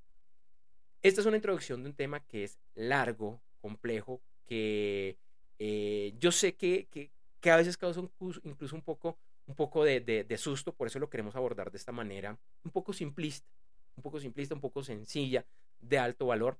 [1.01, 5.17] Esta es una introducción de un tema que es largo, complejo, que
[5.57, 8.01] eh, yo sé que, que, a veces causa
[8.43, 9.17] incluso un poco,
[9.49, 12.93] un poco de, de, susto, por eso lo queremos abordar de esta manera, un poco
[12.93, 13.49] simplista,
[13.97, 15.45] un poco simplista, un poco sencilla,
[15.81, 16.57] de alto valor.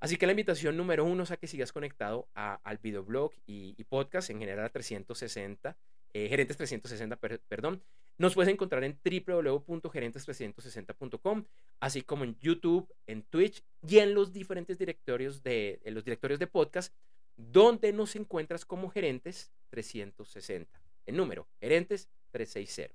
[0.00, 3.84] Así que la invitación número uno es a que sigas conectado al videoblog y, y
[3.84, 5.76] podcast en general a 360
[6.14, 7.16] eh, gerentes 360,
[7.48, 7.82] perdón.
[8.18, 11.44] Nos puedes encontrar en www.gerentes360.com,
[11.80, 16.46] así como en YouTube, en Twitch y en los diferentes directorios de, los directorios de
[16.46, 16.94] podcast,
[17.36, 20.80] donde nos encuentras como Gerentes 360.
[21.06, 22.94] El número, Gerentes 360.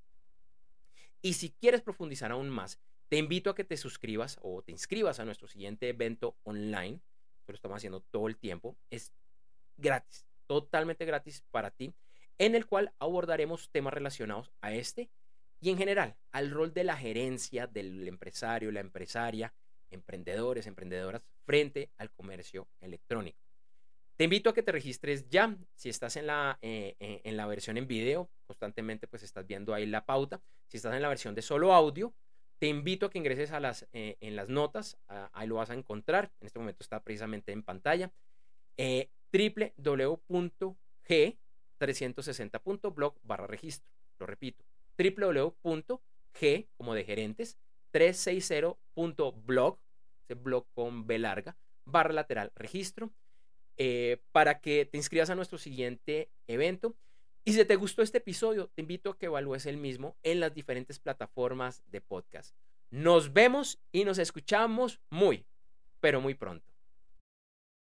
[1.21, 5.19] Y si quieres profundizar aún más, te invito a que te suscribas o te inscribas
[5.19, 6.99] a nuestro siguiente evento online.
[7.47, 8.75] Lo estamos haciendo todo el tiempo.
[8.89, 9.11] Es
[9.77, 11.93] gratis, totalmente gratis para ti
[12.39, 15.09] en el cual abordaremos temas relacionados a este
[15.61, 19.53] y en general al rol de la gerencia, del empresario, la empresaria,
[19.91, 23.48] emprendedores, emprendedoras frente al comercio electrónico.
[24.19, 25.55] Te invito a que te registres ya.
[25.75, 29.73] Si estás en la, eh, eh, en la versión en video, constantemente pues estás viendo
[29.73, 30.41] ahí la pauta.
[30.67, 32.13] Si estás en la versión de solo audio,
[32.57, 34.97] te invito a que ingreses a las, eh, en las notas.
[35.07, 36.33] ahí lo vas a encontrar.
[36.41, 38.11] En este momento está precisamente en pantalla.
[39.31, 39.87] www.g
[41.79, 43.89] 360.blog barra registro.
[44.19, 44.65] Lo repito,
[44.97, 47.57] www.g como de gerentes
[47.93, 49.79] 360.blog,
[50.25, 51.55] ese blog con B larga,
[51.85, 53.13] barra lateral registro,
[53.81, 56.95] eh, para que te inscribas a nuestro siguiente evento.
[57.45, 60.53] Y si te gustó este episodio, te invito a que evalúes el mismo en las
[60.53, 62.53] diferentes plataformas de podcast.
[62.91, 65.45] Nos vemos y nos escuchamos muy,
[66.01, 66.65] pero muy pronto.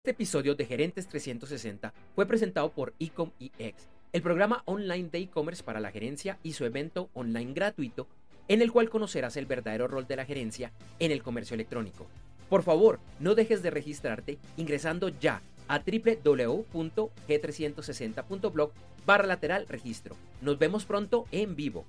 [0.01, 5.63] Este episodio de Gerentes 360 fue presentado por Ecom EX, el programa online de e-commerce
[5.63, 8.07] para la gerencia y su evento online gratuito
[8.47, 12.07] en el cual conocerás el verdadero rol de la gerencia en el comercio electrónico.
[12.49, 18.71] Por favor, no dejes de registrarte ingresando ya a www.g360.blog
[19.05, 20.15] barra lateral registro.
[20.41, 21.85] Nos vemos pronto en vivo.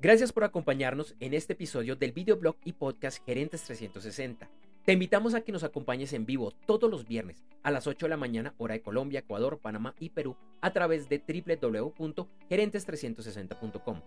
[0.00, 4.48] Gracias por acompañarnos en este episodio del videoblog y podcast Gerentes 360.
[4.84, 8.10] Te invitamos a que nos acompañes en vivo todos los viernes a las 8 de
[8.10, 14.02] la mañana, hora de Colombia, Ecuador, Panamá y Perú, a través de www.gerentes360.com.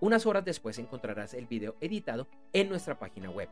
[0.00, 3.50] Unas horas después encontrarás el video editado en nuestra página web.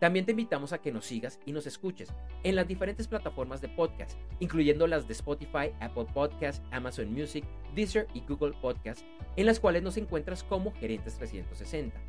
[0.00, 2.08] También te invitamos a que nos sigas y nos escuches
[2.42, 7.44] en las diferentes plataformas de podcast, incluyendo las de Spotify, Apple Podcasts, Amazon Music,
[7.74, 9.04] Deezer y Google Podcasts,
[9.36, 12.00] en las cuales nos encuentras como Gerentes 360.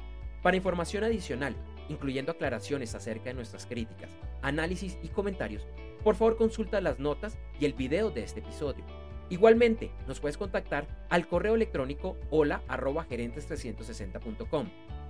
[0.41, 1.53] Para información adicional,
[1.89, 5.67] incluyendo aclaraciones acerca de nuestras críticas, análisis y comentarios,
[6.01, 8.85] por favor consulta las notas y el video de este episodio.
[9.29, 14.69] Igualmente, nos puedes contactar al correo electrónico hola gerentes360.com.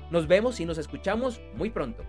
[0.09, 2.03] Nos vemos y nos escuchamos muy pronto.